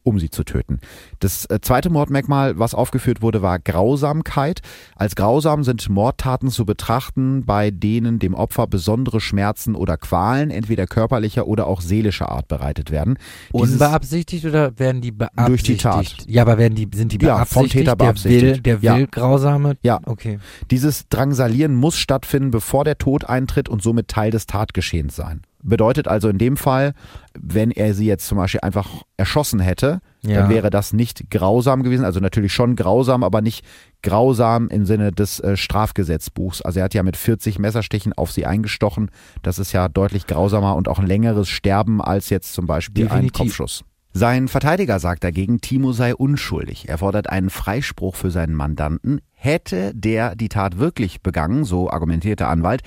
um 0.07 0.19
sie 0.21 0.31
zu 0.31 0.45
töten. 0.45 0.79
Das 1.19 1.47
äh, 1.47 1.59
zweite 1.61 1.91
Mordmerkmal, 1.91 2.59
was 2.59 2.75
aufgeführt 2.75 3.23
wurde, 3.23 3.43
war 3.43 3.59
Grausamkeit. 3.59 4.61
Als 4.95 5.17
grausam 5.17 5.65
sind 5.65 5.89
Mordtaten 5.89 6.49
zu 6.49 6.65
betrachten, 6.65 7.45
bei 7.45 7.71
denen 7.71 8.19
dem 8.19 8.35
Opfer 8.35 8.67
besondere 8.69 9.21
Schmerzen 9.21 9.75
oder 9.75 9.97
Qualen 9.97 10.51
entweder 10.51 10.87
körperlicher 10.87 11.47
oder 11.47 11.67
auch 11.67 11.81
seelischer 11.81 12.31
Art 12.31 12.47
bereitet 12.49 12.91
werden. 12.91 13.19
Dieses- 13.53 13.73
Unbeabsichtigt 13.73 14.45
oder 14.45 14.79
werden 14.79 15.01
die 15.01 15.11
beabsichtigt? 15.11 15.49
Durch 15.49 15.63
die 15.65 15.77
Tat. 15.77 16.17
Ja, 16.29 16.43
aber 16.43 16.59
werden 16.59 16.75
die, 16.77 16.89
sind 16.95 17.11
die 17.13 17.19
Ja, 17.25 17.45
vom 17.45 17.63
beabsichtigt? 17.65 17.73
Täter 17.73 17.97
Der 17.97 18.07
will, 18.07 18.13
beabsichtigt. 18.13 18.67
der 18.67 18.79
Ja. 18.81 18.97
will 18.97 19.07
grausame? 19.09 19.77
Ja. 19.83 20.01
Okay. 20.07 20.39
Dieses 20.71 21.09
Drangsalieren 21.09 21.75
muss 21.75 21.97
stattfinden, 21.99 22.51
bevor 22.53 22.85
der 22.85 22.99
Tod 22.99 23.25
eintritt 23.25 23.69
und 23.69 23.83
somit 23.83 24.09
Teil 24.09 24.31
des 24.31 24.47
Tatgeschehens 24.47 25.17
sein. 25.17 25.43
Bedeutet 25.69 26.09
also 26.09 26.29
in 26.29 26.39
dem 26.39 26.57
Fall, 26.57 26.95
wenn 27.39 27.71
er 27.71 27.93
sie 27.95 28.07
jetzt 28.07 28.27
zum 28.29 28.39
Beispiel 28.39 28.61
einfach 28.63 29.03
erschossen 29.17 29.61
hätte, 29.61 30.01
Ja. 30.23 30.41
dann 30.41 30.51
wäre 30.51 30.71
das 30.71 30.93
nicht 30.93 31.31
grausam 31.31 31.83
gewesen. 31.83 32.05
Also 32.05 32.21
natürlich 32.21 32.53
schon 32.53 32.77
grausam, 32.77 33.23
aber 33.25 33.43
nicht 33.43 33.65
grausam 34.03 34.69
im 34.69 34.87
Sinne 34.87 35.13
des 35.13 35.41
äh, 35.41 35.57
Strafgesetzbuchs. 35.57 36.63
Also 36.63 36.79
er 36.81 36.85
hat 36.85 36.95
ja 36.95 37.03
mit 37.03 37.17
40 37.17 37.59
Messerstichen 37.59 38.13
auf 38.13 38.31
sie 38.33 38.47
eingestochen. 38.47 39.11
Das 39.43 39.59
ist 39.59 39.73
ja 39.73 39.89
deutlich 39.89 40.27
grausamer 40.27 40.77
und 40.77 40.89
auch 40.89 40.99
ein 40.99 41.07
längeres 41.07 41.49
Sterben 41.49 42.01
als 42.01 42.31
jetzt 42.31 42.53
zum 42.55 42.67
Beispiel 42.67 43.05
ein 43.05 43.09
Definitiv. 43.09 43.39
Kopfschuss. 43.39 43.85
Sein 44.19 44.49
Verteidiger 44.49 44.99
sagt 44.99 45.25
dagegen, 45.25 45.61
Timo 45.61 45.93
sei 45.93 46.15
unschuldig. 46.15 46.89
Er 46.89 46.97
fordert 46.97 47.29
einen 47.29 47.51
Freispruch 47.51 48.17
für 48.17 48.31
seinen 48.31 48.55
Mandanten. 48.55 49.21
Hätte 49.35 49.93
der 49.95 50.35
die 50.35 50.49
Tat 50.49 50.79
wirklich 50.79 51.21
begangen, 51.21 51.65
so 51.65 51.91
argumentiert 51.91 52.41
der 52.41 52.49
Anwalt, 52.49 52.81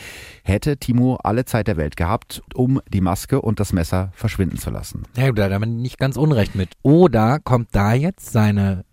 hätte 0.44 0.78
Timo 0.78 1.20
alle 1.24 1.46
Zeit 1.46 1.68
der 1.68 1.78
Welt 1.78 1.98
gehabt, 1.98 2.42
um 2.56 2.82
die 2.92 3.02
Maske 3.02 3.44
und 3.44 3.60
das 3.60 3.74
Messer 3.74 4.10
verschwinden 4.16 4.58
zu 4.58 4.72
lassen. 4.72 5.04
Ja, 5.16 5.28
gut, 5.28 5.38
da 5.38 5.52
hat 5.52 5.60
man 5.60 5.78
nicht 5.78 6.00
ganz 6.00 6.18
unrecht 6.18 6.56
mit. 6.56 6.72
Oder 6.82 7.38
kommt 7.38 7.68
da 7.74 7.94
jetzt 7.94 8.32
seine 8.32 8.84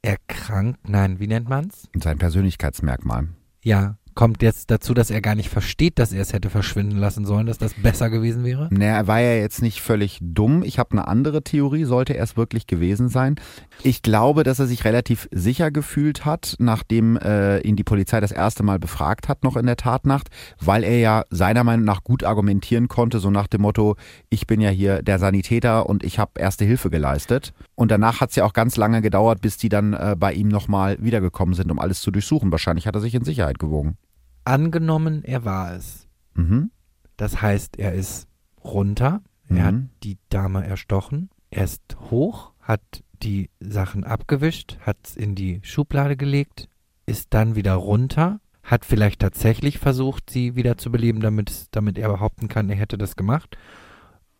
erkrankt, 0.00 0.88
nein, 0.88 1.20
wie 1.20 1.26
nennt 1.26 1.50
man's? 1.50 1.90
Sein 2.02 2.16
Persönlichkeitsmerkmal. 2.16 3.28
Ja, 3.62 3.98
kommt 4.14 4.42
jetzt 4.42 4.70
dazu, 4.70 4.94
dass 4.94 5.10
er 5.10 5.20
gar 5.20 5.34
nicht 5.34 5.48
versteht, 5.48 5.98
dass 5.98 6.12
er 6.12 6.22
es 6.22 6.32
hätte 6.32 6.50
verschwinden 6.50 6.96
lassen 6.96 7.24
sollen, 7.24 7.46
dass 7.46 7.58
das 7.58 7.74
besser 7.74 8.10
gewesen 8.10 8.44
wäre? 8.44 8.68
Naja, 8.70 8.96
er 8.96 9.06
war 9.06 9.20
ja 9.20 9.34
jetzt 9.34 9.62
nicht 9.62 9.80
völlig 9.80 10.18
dumm. 10.22 10.62
Ich 10.62 10.78
habe 10.78 10.92
eine 10.92 11.08
andere 11.08 11.42
Theorie, 11.42 11.84
sollte 11.84 12.16
er 12.16 12.24
es 12.24 12.36
wirklich 12.36 12.66
gewesen 12.66 13.08
sein. 13.08 13.36
Ich 13.82 14.02
glaube, 14.02 14.44
dass 14.44 14.58
er 14.58 14.66
sich 14.66 14.84
relativ 14.84 15.28
sicher 15.32 15.70
gefühlt 15.70 16.24
hat, 16.24 16.56
nachdem 16.58 17.16
äh, 17.16 17.58
ihn 17.60 17.76
die 17.76 17.84
Polizei 17.84 18.20
das 18.20 18.32
erste 18.32 18.62
Mal 18.62 18.78
befragt 18.78 19.28
hat, 19.28 19.42
noch 19.42 19.56
in 19.56 19.66
der 19.66 19.76
Tatnacht, 19.76 20.28
weil 20.60 20.84
er 20.84 20.98
ja 20.98 21.24
seiner 21.30 21.64
Meinung 21.64 21.84
nach 21.84 22.04
gut 22.04 22.24
argumentieren 22.24 22.88
konnte, 22.88 23.18
so 23.18 23.30
nach 23.30 23.46
dem 23.46 23.62
Motto, 23.62 23.96
ich 24.30 24.46
bin 24.46 24.60
ja 24.60 24.70
hier 24.70 25.02
der 25.02 25.18
Sanitäter 25.18 25.88
und 25.88 26.04
ich 26.04 26.18
habe 26.18 26.32
erste 26.38 26.64
Hilfe 26.64 26.90
geleistet. 26.90 27.52
Und 27.74 27.90
danach 27.90 28.20
hat 28.20 28.30
es 28.30 28.36
ja 28.36 28.44
auch 28.44 28.52
ganz 28.52 28.76
lange 28.76 29.02
gedauert, 29.02 29.40
bis 29.40 29.56
die 29.56 29.68
dann 29.68 29.92
äh, 29.92 30.14
bei 30.18 30.32
ihm 30.32 30.48
nochmal 30.48 30.96
wiedergekommen 31.00 31.54
sind, 31.54 31.70
um 31.70 31.78
alles 31.78 32.00
zu 32.00 32.10
durchsuchen. 32.10 32.52
Wahrscheinlich 32.52 32.86
hat 32.86 32.94
er 32.94 33.00
sich 33.00 33.14
in 33.14 33.24
Sicherheit 33.24 33.58
gewogen. 33.58 33.96
Angenommen, 34.44 35.24
er 35.24 35.44
war 35.44 35.74
es. 35.74 36.06
Mhm. 36.34 36.70
Das 37.16 37.40
heißt, 37.40 37.78
er 37.78 37.92
ist 37.94 38.28
runter, 38.62 39.22
er 39.48 39.54
Mhm. 39.54 39.62
hat 39.64 39.74
die 40.02 40.18
Dame 40.30 40.66
erstochen, 40.66 41.30
er 41.50 41.64
ist 41.64 41.96
hoch, 42.10 42.52
hat 42.60 43.02
die 43.22 43.50
Sachen 43.60 44.04
abgewischt, 44.04 44.78
hat 44.80 44.96
es 45.04 45.16
in 45.16 45.34
die 45.34 45.60
Schublade 45.62 46.16
gelegt, 46.16 46.68
ist 47.06 47.32
dann 47.32 47.54
wieder 47.54 47.74
runter, 47.74 48.40
hat 48.62 48.84
vielleicht 48.84 49.20
tatsächlich 49.20 49.78
versucht, 49.78 50.30
sie 50.30 50.56
wieder 50.56 50.76
zu 50.78 50.90
beleben, 50.90 51.20
damit, 51.20 51.68
damit 51.70 51.98
er 51.98 52.08
behaupten 52.08 52.48
kann, 52.48 52.68
er 52.70 52.76
hätte 52.76 52.98
das 52.98 53.16
gemacht 53.16 53.56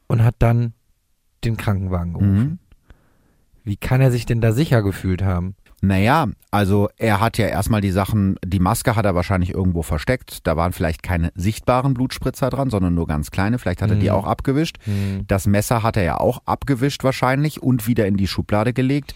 und 0.06 0.22
hat 0.24 0.36
dann 0.38 0.72
den 1.44 1.56
Krankenwagen 1.56 2.14
gerufen. 2.14 2.38
Mhm. 2.38 2.58
Wie 3.64 3.76
kann 3.76 4.00
er 4.00 4.10
sich 4.10 4.26
denn 4.26 4.40
da 4.40 4.52
sicher 4.52 4.82
gefühlt 4.82 5.22
haben? 5.22 5.54
Naja, 5.86 6.28
also 6.50 6.88
er 6.96 7.20
hat 7.20 7.36
ja 7.38 7.46
erstmal 7.46 7.80
die 7.80 7.90
Sachen, 7.90 8.36
die 8.44 8.58
Maske 8.60 8.96
hat 8.96 9.04
er 9.04 9.14
wahrscheinlich 9.14 9.52
irgendwo 9.52 9.82
versteckt. 9.82 10.46
Da 10.46 10.56
waren 10.56 10.72
vielleicht 10.72 11.02
keine 11.02 11.30
sichtbaren 11.34 11.94
Blutspritzer 11.94 12.48
dran, 12.50 12.70
sondern 12.70 12.94
nur 12.94 13.06
ganz 13.06 13.30
kleine. 13.30 13.58
Vielleicht 13.58 13.82
hat 13.82 13.90
er 13.90 13.96
die 13.96 14.06
Mhm. 14.08 14.14
auch 14.14 14.26
abgewischt. 14.26 14.76
Das 15.26 15.46
Messer 15.46 15.82
hat 15.82 15.96
er 15.96 16.04
ja 16.04 16.16
auch 16.20 16.42
abgewischt 16.46 17.04
wahrscheinlich 17.04 17.62
und 17.62 17.86
wieder 17.86 18.06
in 18.06 18.16
die 18.16 18.26
Schublade 18.28 18.72
gelegt. 18.72 19.14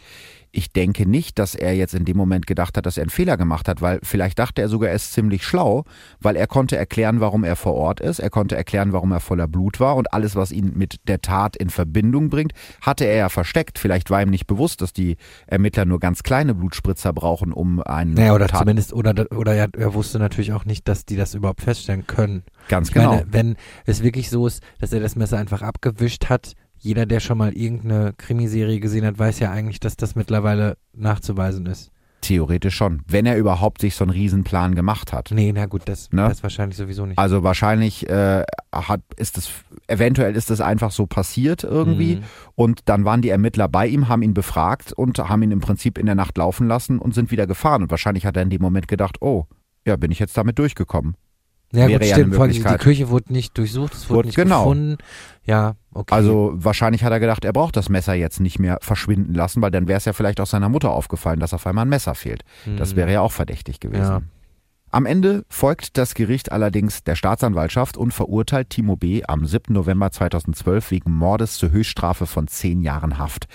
Ich 0.51 0.73
denke 0.73 1.07
nicht, 1.07 1.39
dass 1.39 1.55
er 1.55 1.75
jetzt 1.75 1.95
in 1.95 2.05
dem 2.05 2.17
Moment 2.17 2.47
gedacht 2.47 2.77
hat, 2.77 2.87
dass 2.87 2.97
er 2.97 3.03
einen 3.03 3.11
Fehler 3.11 3.37
gemacht 3.37 3.69
hat, 3.69 3.83
weil 3.83 4.01
vielleicht 4.03 4.39
dachte 4.39 4.63
er 4.63 4.69
sogar, 4.69 4.91
er 4.91 4.97
ist 4.97 5.13
ziemlich 5.13 5.45
schlau, 5.45 5.85
weil 6.21 6.37
er 6.37 6.47
konnte 6.47 6.77
erklären, 6.77 7.21
warum 7.21 7.45
er 7.45 7.57
vor 7.57 7.75
Ort 7.75 8.01
ist, 8.01 8.19
er 8.19 8.31
konnte 8.31 8.57
erklären, 8.57 8.93
warum 8.93 9.13
er 9.13 9.21
voller 9.21 9.47
Blut 9.47 9.81
war 9.81 9.97
und 9.97 10.13
alles, 10.13 10.37
was 10.37 10.51
ihn 10.51 10.73
mit 10.75 10.97
der 11.07 11.21
Tat 11.21 11.57
in 11.57 11.71
Verbindung 11.71 12.31
bringt, 12.31 12.53
hatte 12.81 13.05
er 13.05 13.17
ja 13.17 13.29
versteckt. 13.29 13.79
Vielleicht 13.79 14.11
war 14.11 14.23
ihm 14.23 14.31
nicht 14.31 14.47
bewusst, 14.47 14.81
dass 14.81 14.93
die 14.93 15.17
Ermittler 15.47 15.85
nur 15.85 16.01
ganz 16.01 16.23
kleine 16.23 16.55
Blutspritzer 16.55 17.13
brauchen, 17.13 17.53
um 17.53 17.83
einen 17.83 18.15
Naja, 18.15 18.35
oder 18.35 18.49
Tat 18.49 18.61
zumindest, 18.61 18.93
oder, 18.93 19.27
oder 19.37 19.55
er, 19.55 19.69
er 19.77 19.95
wusste 19.95 20.19
natürlich 20.19 20.53
auch 20.53 20.65
nicht, 20.65 20.89
dass 20.89 21.05
die 21.05 21.17
das 21.17 21.35
überhaupt 21.35 21.63
feststellen 21.63 22.07
können. 22.07 22.43
ganz 22.69 22.89
Ich 22.89 22.95
genau. 22.95 23.17
meine, 23.17 23.27
wenn 23.31 23.57
es 23.87 24.03
wirklich 24.03 24.31
so 24.31 24.47
ist, 24.47 24.63
dass 24.79 24.93
er 24.93 25.01
das 25.01 25.17
Messer 25.17 25.39
einfach 25.39 25.63
abgewischt 25.63 26.27
hat, 26.27 26.55
jeder, 26.79 27.07
der 27.07 27.21
schon 27.21 27.39
mal 27.39 27.53
irgendeine 27.53 28.13
Krimiserie 28.17 28.81
gesehen 28.81 29.05
hat, 29.05 29.19
weiß 29.19 29.39
ja 29.41 29.51
eigentlich, 29.51 29.81
dass 29.81 29.97
das 29.97 30.15
mittlerweile 30.15 30.77
nachzuweisen 30.95 31.67
ist. 31.67 31.91
Theoretisch 32.21 32.75
schon, 32.75 33.03
wenn 33.07 33.27
er 33.27 33.37
überhaupt 33.37 33.81
sich 33.81 33.95
so 33.95 34.03
einen 34.05 34.11
Riesenplan 34.11 34.75
gemacht 34.75 35.13
hat. 35.13 35.31
Nee, 35.33 35.53
na 35.55 35.67
gut, 35.67 35.83
das, 35.85 36.11
Ne? 36.11 36.29
das 36.29 36.43
wahrscheinlich 36.43 36.77
sowieso 36.77 37.07
nicht. 37.07 37.17
Also 37.17 37.45
wahrscheinlich 37.45 38.09
äh, 38.09 38.43
hat 38.73 39.03
ist 39.17 39.39
es 39.39 39.49
eventuell 39.87 40.35
ist 40.35 40.51
es 40.51 40.61
einfach 40.61 40.91
so 40.91 41.07
passiert 41.07 41.63
irgendwie 41.63 42.17
Mhm. 42.17 42.23
und 42.57 42.81
dann 42.87 43.05
waren 43.05 43.23
die 43.23 43.29
Ermittler 43.29 43.69
bei 43.69 43.87
ihm, 43.87 44.09
haben 44.09 44.23
ihn 44.23 44.35
befragt 44.35 44.93
und 44.93 45.17
haben 45.19 45.43
ihn 45.43 45.53
im 45.53 45.61
Prinzip 45.61 45.97
in 45.97 46.07
der 46.07 46.17
Nacht 46.17 46.37
laufen 46.39 46.67
lassen 46.67 46.99
und 46.99 47.15
sind 47.15 47.31
wieder 47.31 47.47
gefahren 47.47 47.83
und 47.83 47.91
wahrscheinlich 47.93 48.27
hat 48.27 48.37
er 48.37 48.43
in 48.43 48.51
dem 48.51 48.63
Moment 48.63 48.89
gedacht, 48.89 49.19
oh, 49.23 49.45
ja, 49.87 49.95
bin 49.97 50.11
ich 50.11 50.19
jetzt 50.19 50.37
damit 50.37 50.59
durchgekommen. 50.59 51.15
Ja, 51.73 51.87
wäre 51.89 51.99
gut, 51.99 52.07
ja 52.09 52.15
eine 52.15 52.23
stimmt. 52.25 52.35
Vor 52.35 52.43
allem 52.45 52.53
die 52.53 52.59
Möglichkeit. 52.61 52.81
Küche 52.81 53.09
wurde 53.11 53.33
nicht 53.33 53.59
durchsucht, 53.59 53.93
es 53.95 54.09
wurde 54.09 54.17
Wurde- 54.19 54.29
nicht 54.29 54.37
genau. 54.37 54.63
gefunden. 54.65 54.99
Ja, 55.45 55.77
okay. 55.95 56.15
Also 56.15 56.53
wahrscheinlich 56.55 57.05
hat 57.05 57.13
er 57.13 57.21
gedacht, 57.21 57.45
er 57.45 57.53
braucht 57.53 57.77
das 57.77 57.89
Messer 57.89 58.15
jetzt 58.15 58.41
nicht 58.41 58.59
mehr 58.59 58.79
verschwinden 58.81 59.35
lassen, 59.35 59.61
weil 59.63 59.71
dann 59.71 59.87
wäre 59.89 59.99
es 59.99 60.05
ja 60.05 60.13
vielleicht 60.13 60.41
auch 60.41 60.47
seiner 60.47 60.69
Mutter 60.69 60.91
aufgefallen, 60.91 61.41
dass 61.41 61.53
auf 61.55 61.67
einmal 61.67 61.85
ein 61.85 61.89
Messer 61.91 62.15
fehlt. 62.15 62.43
Das 62.79 62.93
Mhm. 62.93 62.97
wäre 62.97 63.13
ja 63.13 63.21
auch 63.21 63.33
verdächtig 63.33 63.81
gewesen. 63.81 64.03
Ja. 64.03 64.23
Am 64.91 65.05
Ende 65.05 65.45
folgt 65.51 65.99
das 65.99 66.15
Gericht 66.15 66.51
allerdings 66.51 67.05
der 67.05 67.15
Staatsanwaltschaft 67.15 67.99
und 67.99 68.15
verurteilt 68.15 68.71
Timo 68.71 68.97
B. 68.97 69.23
am 69.29 69.45
7. 69.45 69.75
November 69.75 70.11
2012 70.11 70.91
wegen 70.91 71.13
Mordes 71.13 71.59
zur 71.59 71.71
Höchststrafe 71.71 72.25
von 72.25 72.49
zehn 72.49 72.81
Jahren 72.81 73.19
Haft. 73.19 73.49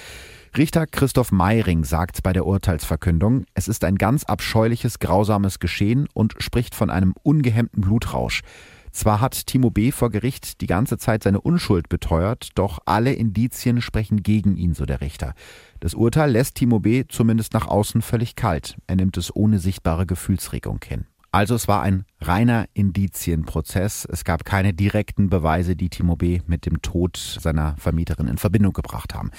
Richter 0.55 0.85
Christoph 0.85 1.31
Meiring 1.31 1.83
sagt 1.83 2.21
bei 2.21 2.31
der 2.31 2.45
Urteilsverkündung, 2.45 3.45
es 3.55 3.67
ist 3.67 3.83
ein 3.83 3.95
ganz 3.95 4.23
abscheuliches, 4.23 4.99
grausames 4.99 5.57
Geschehen 5.57 6.07
und 6.13 6.35
spricht 6.37 6.75
von 6.75 6.91
einem 6.91 7.15
ungehemmten 7.23 7.81
Blutrausch. 7.81 8.41
Zwar 8.91 9.19
hat 9.19 9.47
Timo 9.47 9.71
B. 9.71 9.91
vor 9.91 10.11
Gericht 10.11 10.61
die 10.61 10.67
ganze 10.67 10.99
Zeit 10.99 11.23
seine 11.23 11.41
Unschuld 11.41 11.89
beteuert, 11.89 12.49
doch 12.53 12.77
alle 12.85 13.13
Indizien 13.13 13.81
sprechen 13.81 14.21
gegen 14.21 14.55
ihn, 14.55 14.75
so 14.75 14.85
der 14.85 15.01
Richter. 15.01 15.33
Das 15.79 15.95
Urteil 15.95 16.29
lässt 16.29 16.53
Timo 16.53 16.79
B. 16.79 17.05
zumindest 17.09 17.53
nach 17.53 17.65
außen 17.65 18.03
völlig 18.03 18.35
kalt. 18.35 18.77
Er 18.85 18.95
nimmt 18.95 19.17
es 19.17 19.35
ohne 19.35 19.57
sichtbare 19.57 20.05
Gefühlsregung 20.05 20.81
hin. 20.85 21.07
Also 21.33 21.55
es 21.55 21.67
war 21.67 21.81
ein 21.81 22.05
reiner 22.21 22.67
Indizienprozess. 22.75 24.05
Es 24.05 24.23
gab 24.23 24.45
keine 24.45 24.71
direkten 24.71 25.31
Beweise, 25.31 25.75
die 25.75 25.89
Timo 25.89 26.15
B. 26.15 26.41
mit 26.45 26.67
dem 26.67 26.83
Tod 26.83 27.17
seiner 27.17 27.75
Vermieterin 27.79 28.27
in 28.27 28.37
Verbindung 28.37 28.71
gebracht 28.71 29.15
haben. 29.15 29.31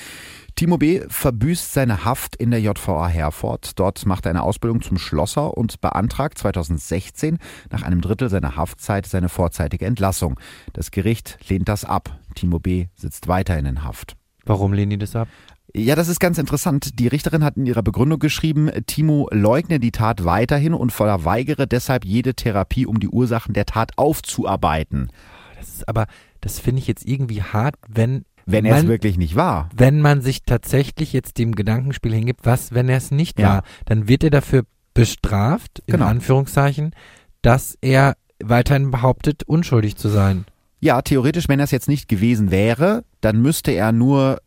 Timo 0.56 0.76
B. 0.76 1.02
verbüßt 1.06 1.72
seine 1.72 2.04
Haft 2.04 2.34
in 2.34 2.50
der 2.50 2.60
JVA 2.60 3.06
Herford. 3.06 3.78
Dort 3.78 4.06
macht 4.06 4.26
er 4.26 4.30
eine 4.30 4.42
Ausbildung 4.42 4.82
zum 4.82 4.98
Schlosser 4.98 5.56
und 5.56 5.80
beantragt 5.80 6.36
2016 6.36 7.38
nach 7.70 7.84
einem 7.84 8.00
Drittel 8.00 8.28
seiner 8.28 8.56
Haftzeit 8.56 9.06
seine 9.06 9.28
vorzeitige 9.28 9.86
Entlassung. 9.86 10.40
Das 10.72 10.90
Gericht 10.90 11.38
lehnt 11.48 11.68
das 11.68 11.84
ab. 11.84 12.18
Timo 12.34 12.58
B. 12.58 12.86
sitzt 12.96 13.28
weiterhin 13.28 13.66
in 13.66 13.84
Haft. 13.84 14.16
Warum 14.44 14.72
lehnen 14.72 14.90
die 14.90 14.98
das 14.98 15.14
ab? 15.14 15.28
Ja, 15.76 15.96
das 15.96 16.08
ist 16.08 16.20
ganz 16.20 16.38
interessant. 16.38 17.00
Die 17.00 17.08
Richterin 17.08 17.42
hat 17.42 17.56
in 17.56 17.66
ihrer 17.66 17.82
Begründung 17.82 18.20
geschrieben, 18.20 18.70
Timo 18.86 19.28
leugne 19.32 19.80
die 19.80 19.90
Tat 19.90 20.24
weiterhin 20.24 20.72
und 20.72 20.92
verweigere 20.92 21.66
deshalb 21.66 22.04
jede 22.04 22.34
Therapie, 22.34 22.86
um 22.86 23.00
die 23.00 23.08
Ursachen 23.08 23.54
der 23.54 23.66
Tat 23.66 23.90
aufzuarbeiten. 23.96 25.10
Das 25.58 25.68
ist 25.70 25.88
aber, 25.88 26.06
das 26.40 26.60
finde 26.60 26.80
ich 26.80 26.86
jetzt 26.86 27.04
irgendwie 27.06 27.42
hart, 27.42 27.74
wenn 27.88 28.24
Wenn 28.46 28.64
er 28.66 28.76
es 28.78 28.86
wirklich 28.86 29.18
nicht 29.18 29.34
war. 29.34 29.68
wenn 29.74 30.00
man 30.00 30.20
sich 30.20 30.44
tatsächlich 30.44 31.12
jetzt 31.12 31.38
dem 31.38 31.56
Gedankenspiel 31.56 32.14
hingibt, 32.14 32.44
was, 32.46 32.72
wenn 32.72 32.88
er 32.88 32.98
es 32.98 33.10
nicht 33.10 33.40
Ja. 33.40 33.48
war, 33.48 33.62
dann 33.86 34.06
wird 34.06 34.22
er 34.22 34.30
dafür 34.30 34.62
bestraft, 34.94 35.80
in 35.86 35.94
Genau. 35.94 36.06
Anführungszeichen, 36.06 36.94
dass 37.42 37.76
er 37.80 38.14
weiterhin 38.42 38.92
behauptet, 38.92 39.42
unschuldig 39.44 39.96
zu 39.96 40.08
sein. 40.08 40.44
Ja, 40.80 41.00
theoretisch, 41.02 41.48
wenn 41.48 41.60
er 41.60 41.64
es 41.64 41.70
jetzt 41.70 41.88
nicht 41.88 42.08
gewesen 42.08 42.50
wäre, 42.50 43.04
dann 43.22 43.40
müsste 43.40 43.70
er 43.72 43.90
nur 43.90 44.38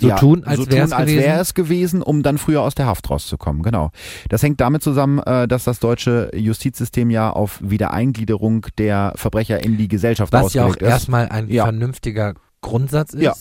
So 0.00 0.08
ja, 0.08 0.16
tun, 0.16 0.42
als 0.44 0.58
so 0.58 0.66
gewesen? 0.66 0.90
wäre 1.06 1.40
es 1.40 1.54
gewesen, 1.54 2.02
um 2.02 2.22
dann 2.24 2.36
früher 2.36 2.62
aus 2.62 2.74
der 2.74 2.86
Haft 2.86 3.08
rauszukommen. 3.10 3.62
Genau. 3.62 3.90
Das 4.28 4.42
hängt 4.42 4.60
damit 4.60 4.82
zusammen, 4.82 5.20
äh, 5.20 5.46
dass 5.46 5.64
das 5.64 5.78
deutsche 5.78 6.30
Justizsystem 6.34 7.10
ja 7.10 7.30
auf 7.30 7.60
Wiedereingliederung 7.62 8.66
der 8.78 9.12
Verbrecher 9.14 9.62
in 9.62 9.76
die 9.76 9.86
Gesellschaft 9.86 10.32
Was 10.32 10.52
ja 10.54 10.62
auch 10.64 10.68
ausgelegt 10.70 10.82
ist. 10.82 10.88
erstmal 10.88 11.28
ein 11.28 11.48
Ja. 11.48 11.62
vernünftiger 11.64 12.34
Grundsatz 12.60 13.14
ist. 13.14 13.22
Ja. 13.22 13.34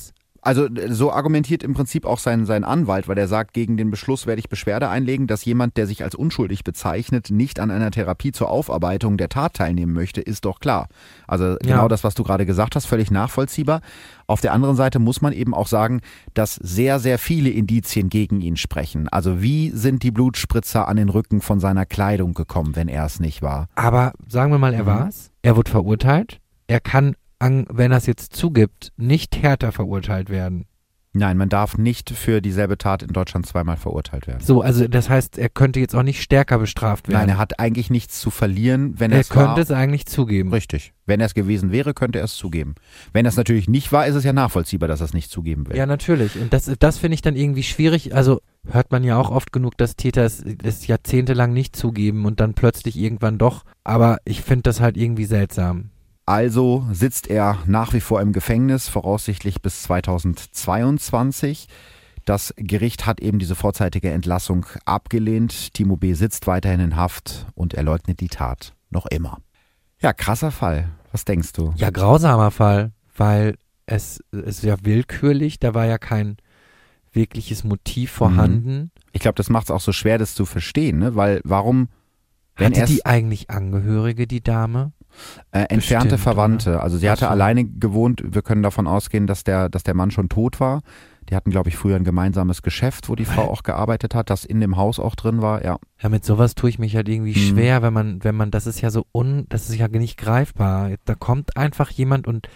Also 0.46 0.66
äh, 0.66 0.92
so 0.94 1.12
argumentiert 1.12 1.64
im 1.64 1.74
Prinzip 1.74 2.06
auch 2.06 2.20
sein, 2.20 2.46
sein 2.46 2.64
Anwalt, 2.64 3.08
weil 3.08 3.18
er 3.18 3.28
sagt, 3.28 3.54
gegen 3.54 3.78
den 3.78 3.90
Beschluss 3.92 4.28
werde 4.28 4.40
ich 4.40 4.50
Beschwerde 4.50 4.90
einlegen, 4.90 5.26
dass 5.26 5.46
jemand, 5.46 5.78
der 5.78 5.88
sich 5.88 6.04
als 6.04 6.16
unschuldig 6.16 6.64
bezeichnet, 6.64 7.30
nicht 7.32 7.60
an 7.60 7.72
einer 7.72 7.92
Therapie 7.92 8.32
zur 8.34 8.50
Aufarbeitung 8.50 9.18
der 9.18 9.30
Tat 9.30 9.54
teilnehmen 9.56 9.94
möchte, 9.94 10.22
ist 10.22 10.46
doch 10.46 10.60
klar. 10.60 10.88
Also 11.28 11.56
genau 11.62 11.88
das, 11.88 12.04
was 12.04 12.14
du 12.14 12.24
gerade 12.24 12.46
gesagt 12.46 12.76
hast, 12.76 12.86
völlig 12.86 13.10
nachvollziehbar. 13.10 13.82
Auf 14.28 14.42
der 14.42 14.54
anderen 14.54 14.76
Seite 14.76 15.00
muss 15.00 15.22
man 15.22 15.34
eben 15.34 15.54
auch 15.54 15.68
sagen, 15.68 16.02
dass 16.34 16.56
sehr, 16.56 17.00
sehr 17.00 17.18
viele 17.20 17.50
Indizien 17.50 18.10
gegen 18.10 18.42
ihn 18.42 18.58
sprechen. 18.58 19.08
Also 19.10 19.42
wie 19.42 19.70
sind 19.72 20.04
die 20.04 20.12
Blutspritzer 20.12 20.88
an 20.88 20.98
den 20.98 21.10
Rücken 21.10 21.42
von 21.42 21.60
seiner 21.60 21.86
Kleidung 21.86 22.34
gekommen, 22.34 22.76
wenn 22.76 22.88
er 22.88 23.06
es 23.06 23.20
nicht 23.20 23.42
war? 23.42 23.68
Aber 23.76 24.14
sagen 24.28 24.52
wir 24.52 24.58
mal, 24.60 24.74
er 24.74 24.84
Mhm. 24.84 24.88
war's. 24.88 25.32
Er 25.42 25.56
wurde 25.56 25.72
verurteilt. 25.72 26.40
Er 26.68 26.80
kann, 26.80 27.16
an, 27.44 27.66
wenn 27.70 27.92
er 27.92 27.98
es 27.98 28.06
jetzt 28.06 28.36
zugibt, 28.36 28.92
nicht 28.98 29.42
härter 29.42 29.72
verurteilt 29.72 30.30
werden. 30.30 30.66
Nein, 31.16 31.38
man 31.38 31.48
darf 31.48 31.78
nicht 31.78 32.10
für 32.10 32.42
dieselbe 32.42 32.76
Tat 32.76 33.04
in 33.04 33.10
Deutschland 33.10 33.46
zweimal 33.46 33.78
verurteilt 33.78 34.26
werden. 34.26 34.44
So, 34.44 34.62
also 34.62 34.88
das 34.88 35.12
heißt, 35.12 35.38
er 35.38 35.50
könnte 35.50 35.80
jetzt 35.80 35.96
auch 35.96 36.02
nicht 36.02 36.24
stärker 36.24 36.58
bestraft 36.58 37.08
werden. 37.08 37.20
Nein, 37.20 37.30
er 37.30 37.38
hat 37.38 37.60
eigentlich 37.60 37.92
nichts 37.92 38.20
zu 38.20 38.32
verlieren, 38.32 39.00
wenn 39.00 39.12
er 39.12 39.18
er 39.18 39.22
es 39.22 39.30
könnte 39.30 39.50
war. 39.50 39.58
es 39.60 39.70
eigentlich 39.70 40.08
zugeben. 40.08 40.52
Richtig. 40.52 40.94
Wenn 41.06 41.20
er 41.20 41.28
es 41.28 41.36
gewesen 41.36 41.72
wäre, 41.72 41.94
könnte 41.94 42.18
er 42.18 42.26
es 42.26 42.36
zugeben. 42.36 42.74
Wenn 43.12 43.28
er 43.28 43.30
es 43.30 43.38
natürlich 43.38 43.70
nicht 43.70 43.92
war, 43.92 44.08
ist 44.08 44.16
es 44.16 44.24
ja 44.24 44.34
nachvollziehbar, 44.34 44.88
dass 44.88 45.02
er 45.02 45.06
es 45.06 45.14
nicht 45.14 45.30
zugeben 45.30 45.68
will. 45.68 45.78
Ja, 45.78 45.86
natürlich. 45.86 46.36
Und 46.42 46.52
das, 46.52 46.72
das 46.80 46.98
finde 46.98 47.14
ich 47.14 47.22
dann 47.22 47.36
irgendwie 47.36 47.64
schwierig. 47.64 48.16
Also 48.16 48.42
hört 48.68 48.92
man 48.92 49.04
ja 49.04 49.16
auch 49.18 49.30
oft 49.30 49.52
genug, 49.52 49.78
dass 49.78 49.96
Täter 49.96 50.24
es, 50.24 50.44
es 50.64 50.88
jahrzehntelang 50.88 51.54
nicht 51.54 51.76
zugeben 51.76 52.26
und 52.26 52.40
dann 52.40 52.56
plötzlich 52.56 52.98
irgendwann 52.98 53.38
doch. 53.38 53.66
Aber 53.84 54.18
ich 54.26 54.42
finde 54.42 54.64
das 54.64 54.82
halt 54.82 54.98
irgendwie 54.98 55.26
seltsam. 55.26 55.92
Also 56.26 56.86
sitzt 56.92 57.28
er 57.28 57.58
nach 57.66 57.94
wie 57.94 58.00
vor 58.00 58.22
im 58.22 58.32
Gefängnis, 58.32 58.88
voraussichtlich 58.88 59.62
bis 59.62 59.84
2022. 59.84 61.68
Das 62.26 62.54
Gericht 62.56 63.06
hat 63.06 63.20
eben 63.20 63.40
diese 63.40 63.56
vorzeitige 63.56 64.12
Entlassung 64.12 64.66
abgelehnt. 64.86 65.74
Timo 65.74 65.98
B. 65.98 66.14
sitzt 66.14 66.48
weiterhin 66.48 66.80
in 66.80 66.96
Haft 66.96 67.48
und 67.56 67.74
er 67.74 67.84
leugnet 67.84 68.22
die 68.22 68.30
Tat 68.30 68.74
noch 68.90 69.06
immer. 69.08 69.40
Ja, 70.00 70.14
krasser 70.14 70.52
Fall. 70.52 70.90
Was 71.12 71.26
denkst 71.26 71.52
du? 71.54 71.74
Ja, 71.76 71.90
grausamer 71.90 72.52
Fall, 72.52 72.92
weil 73.18 73.58
es 73.86 74.24
ist 74.32 74.64
ja 74.64 74.78
willkürlich, 74.82 75.60
da 75.60 75.74
war 75.74 75.86
ja 75.86 75.98
kein 75.98 76.38
wirkliches 77.12 77.64
Motiv 77.64 78.12
vorhanden. 78.12 78.92
Ich 79.12 79.22
glaube, 79.22 79.36
das 79.36 79.50
macht 79.50 79.66
es 79.66 79.72
auch 79.72 79.82
so 79.82 79.92
schwer, 79.92 80.18
das 80.18 80.34
zu 80.34 80.46
verstehen, 80.46 81.00
ne? 81.00 81.16
Weil 81.16 81.42
warum 81.44 81.90
wenn 82.56 82.76
Hatte 82.76 82.86
die 82.86 83.06
eigentlich 83.06 83.50
Angehörige, 83.50 84.28
die 84.28 84.42
Dame? 84.42 84.94
Äh, 85.52 85.60
entfernte 85.70 86.10
Bestimmt, 86.10 86.20
Verwandte, 86.22 86.82
also 86.82 86.98
sie 86.98 87.10
hatte 87.10 87.26
so. 87.26 87.28
alleine 87.28 87.66
gewohnt. 87.66 88.24
Wir 88.26 88.42
können 88.42 88.64
davon 88.64 88.88
ausgehen, 88.88 89.28
dass 89.28 89.44
der, 89.44 89.70
dass 89.70 89.84
der 89.84 89.94
Mann 89.96 90.12
schon 90.12 90.30
tot 90.30 90.60
war. 90.60 90.82
Die 91.30 91.36
hatten, 91.36 91.52
glaube 91.52 91.70
ich, 91.70 91.78
früher 91.78 91.96
ein 91.96 92.04
gemeinsames 92.04 92.62
Geschäft, 92.64 93.08
wo 93.08 93.16
die 93.16 93.24
Frau 93.24 93.44
auch 93.50 93.64
gearbeitet 93.64 94.14
hat, 94.14 94.30
das 94.30 94.44
in 94.44 94.60
dem 94.60 94.76
Haus 94.76 95.00
auch 95.00 95.16
drin 95.16 95.42
war. 95.42 95.64
Ja, 95.64 95.78
Ja, 96.02 96.10
mit 96.10 96.26
sowas 96.26 96.54
tue 96.54 96.70
ich 96.70 96.80
mich 96.80 96.96
halt 96.98 97.08
irgendwie 97.08 97.32
Mhm. 97.32 97.56
schwer, 97.56 97.82
wenn 97.82 97.94
man, 97.94 98.24
wenn 98.24 98.36
man, 98.36 98.52
das 98.52 98.68
ist 98.68 98.82
ja 98.82 98.90
so 98.90 99.06
un, 99.14 99.46
das 99.48 99.70
ist 99.70 99.78
ja 99.78 99.88
nicht 99.88 100.18
greifbar. 100.18 100.92
Da 101.06 101.16
kommt 101.16 101.56
einfach 101.56 101.90
jemand 101.92 102.28
und, 102.28 102.50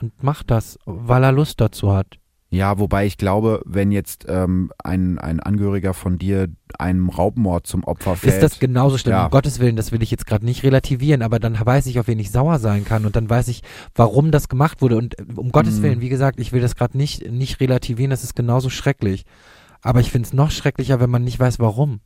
und 0.00 0.22
macht 0.22 0.50
das, 0.50 0.78
weil 0.84 1.24
er 1.24 1.32
Lust 1.32 1.60
dazu 1.62 1.94
hat. 1.94 2.18
Ja, 2.52 2.78
wobei 2.78 3.06
ich 3.06 3.16
glaube, 3.16 3.62
wenn 3.64 3.90
jetzt 3.92 4.26
ähm, 4.28 4.70
ein, 4.84 5.18
ein 5.18 5.40
Angehöriger 5.40 5.94
von 5.94 6.18
dir 6.18 6.48
einem 6.78 7.08
Raubmord 7.08 7.66
zum 7.66 7.82
Opfer 7.84 8.14
fällt, 8.14 8.34
Ist 8.34 8.42
das 8.42 8.58
genauso 8.58 8.98
schlimm? 8.98 9.14
Ja. 9.14 9.24
Um 9.24 9.30
Gottes 9.30 9.58
Willen, 9.58 9.74
das 9.74 9.90
will 9.90 10.02
ich 10.02 10.10
jetzt 10.10 10.26
gerade 10.26 10.44
nicht 10.44 10.62
relativieren, 10.62 11.22
aber 11.22 11.38
dann 11.38 11.58
weiß 11.58 11.86
ich, 11.86 11.98
auf 11.98 12.08
wen 12.08 12.18
ich 12.18 12.30
sauer 12.30 12.58
sein 12.58 12.84
kann 12.84 13.06
und 13.06 13.16
dann 13.16 13.28
weiß 13.30 13.48
ich, 13.48 13.62
warum 13.94 14.30
das 14.30 14.50
gemacht 14.50 14.82
wurde. 14.82 14.98
Und 14.98 15.18
äh, 15.18 15.24
um 15.34 15.50
Gottes 15.50 15.78
Mhm. 15.78 15.82
Willen, 15.82 16.00
wie 16.02 16.10
gesagt, 16.10 16.38
ich 16.40 16.52
will 16.52 16.60
das 16.60 16.76
gerade 16.76 16.96
nicht, 16.96 17.30
nicht 17.30 17.58
relativieren, 17.60 18.10
das 18.10 18.22
ist 18.22 18.36
genauso 18.36 18.68
schrecklich. 18.68 19.24
Aber 19.80 20.00
ich 20.00 20.10
finde 20.10 20.26
es 20.26 20.32
noch 20.34 20.50
schrecklicher, 20.50 21.00
wenn 21.00 21.10
man 21.10 21.24
nicht 21.24 21.40
weiß, 21.40 21.58
warum. 21.58 22.00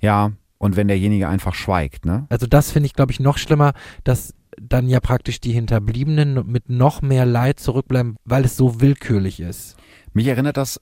ja, 0.00 0.32
und 0.58 0.76
wenn 0.76 0.88
derjenige 0.88 1.28
einfach 1.28 1.54
schweigt, 1.54 2.04
ne? 2.04 2.26
Also 2.28 2.46
das 2.46 2.72
finde 2.72 2.88
ich, 2.88 2.92
glaube 2.92 3.12
ich, 3.12 3.20
noch 3.20 3.38
schlimmer, 3.38 3.72
dass 4.04 4.34
dann 4.60 4.88
ja 4.88 4.98
praktisch 4.98 5.40
die 5.40 5.52
Hinterbliebenen 5.52 6.44
mit 6.50 6.68
noch 6.68 7.00
mehr 7.00 7.24
Leid 7.24 7.60
zurückbleiben, 7.60 8.16
weil 8.24 8.44
es 8.44 8.56
so 8.56 8.80
willkürlich 8.80 9.38
ist. 9.40 9.76
Mich 10.12 10.26
erinnert 10.26 10.56
das 10.56 10.80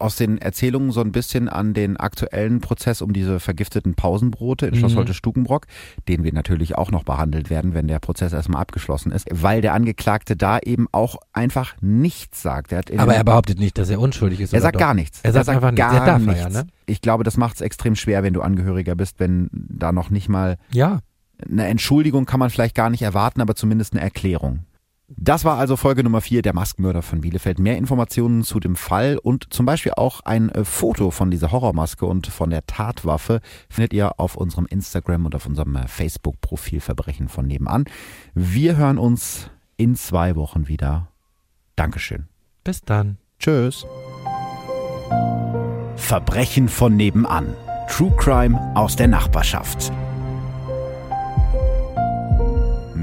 aus 0.00 0.16
den 0.16 0.38
Erzählungen 0.38 0.90
so 0.90 1.00
ein 1.00 1.12
bisschen 1.12 1.48
an 1.48 1.72
den 1.72 1.96
aktuellen 1.98 2.60
Prozess 2.60 3.00
um 3.00 3.12
diese 3.12 3.38
vergifteten 3.38 3.94
Pausenbrote 3.94 4.66
in 4.66 4.74
Schloss 4.74 4.92
Mhm. 4.94 4.98
Holte-Stukenbrock, 4.98 5.66
den 6.08 6.24
wir 6.24 6.32
natürlich 6.32 6.76
auch 6.76 6.90
noch 6.90 7.04
behandelt 7.04 7.48
werden, 7.48 7.74
wenn 7.74 7.86
der 7.86 8.00
Prozess 8.00 8.32
erstmal 8.32 8.60
abgeschlossen 8.60 9.12
ist, 9.12 9.28
weil 9.30 9.60
der 9.60 9.74
Angeklagte 9.74 10.36
da 10.36 10.58
eben 10.58 10.88
auch 10.90 11.16
einfach 11.32 11.76
nichts 11.80 12.42
sagt. 12.42 12.72
Er 12.72 12.82
Aber 12.96 13.14
er 13.14 13.22
behauptet 13.22 13.60
nicht, 13.60 13.78
dass 13.78 13.88
er 13.88 14.00
unschuldig 14.00 14.40
ist. 14.40 14.52
er 14.52 14.60
sagt 14.60 14.74
doch? 14.74 14.80
gar 14.80 14.94
nichts. 14.94 15.20
Er 15.22 15.32
sagt 15.32 15.48
einfach 15.48 15.70
nichts. 15.70 15.78
gar 15.78 15.94
Er 15.94 16.06
darf 16.06 16.22
er 16.22 16.26
nichts. 16.26 16.42
ja, 16.42 16.48
ne? 16.50 16.66
Ich 16.86 17.00
glaube, 17.00 17.22
das 17.22 17.36
macht 17.36 17.54
es 17.54 17.60
extrem 17.60 17.94
schwer, 17.94 18.24
wenn 18.24 18.34
du 18.34 18.42
Angehöriger 18.42 18.96
bist, 18.96 19.20
wenn 19.20 19.48
da 19.52 19.92
noch 19.92 20.10
nicht 20.10 20.28
mal 20.28 20.56
Ja. 20.72 20.98
eine 21.48 21.66
Entschuldigung 21.68 22.26
kann 22.26 22.40
man 22.40 22.50
vielleicht 22.50 22.74
gar 22.74 22.90
nicht 22.90 23.02
erwarten, 23.02 23.40
aber 23.40 23.54
zumindest 23.54 23.92
eine 23.92 24.02
Erklärung. 24.02 24.64
Das 25.10 25.46
war 25.46 25.56
also 25.56 25.76
Folge 25.76 26.04
Nummer 26.04 26.20
4, 26.20 26.42
der 26.42 26.54
Maskenmörder 26.54 27.00
von 27.00 27.22
Bielefeld. 27.22 27.58
Mehr 27.58 27.78
Informationen 27.78 28.44
zu 28.44 28.60
dem 28.60 28.76
Fall 28.76 29.16
und 29.16 29.52
zum 29.52 29.64
Beispiel 29.64 29.92
auch 29.96 30.20
ein 30.20 30.50
äh, 30.50 30.64
Foto 30.64 31.10
von 31.10 31.30
dieser 31.30 31.50
Horrormaske 31.50 32.04
und 32.04 32.26
von 32.26 32.50
der 32.50 32.66
Tatwaffe 32.66 33.40
findet 33.70 33.94
ihr 33.94 34.20
auf 34.20 34.36
unserem 34.36 34.66
Instagram 34.66 35.24
und 35.24 35.34
auf 35.34 35.46
unserem 35.46 35.76
äh, 35.76 35.88
Facebook-Profil 35.88 36.80
Verbrechen 36.80 37.28
von 37.28 37.46
nebenan. 37.46 37.86
Wir 38.34 38.76
hören 38.76 38.98
uns 38.98 39.50
in 39.78 39.96
zwei 39.96 40.36
Wochen 40.36 40.68
wieder. 40.68 41.08
Dankeschön. 41.74 42.28
Bis 42.62 42.82
dann. 42.82 43.16
Tschüss. 43.38 43.86
Verbrechen 45.96 46.68
von 46.68 46.96
nebenan. 46.96 47.54
True 47.88 48.12
Crime 48.18 48.58
aus 48.76 48.96
der 48.96 49.08
Nachbarschaft. 49.08 49.90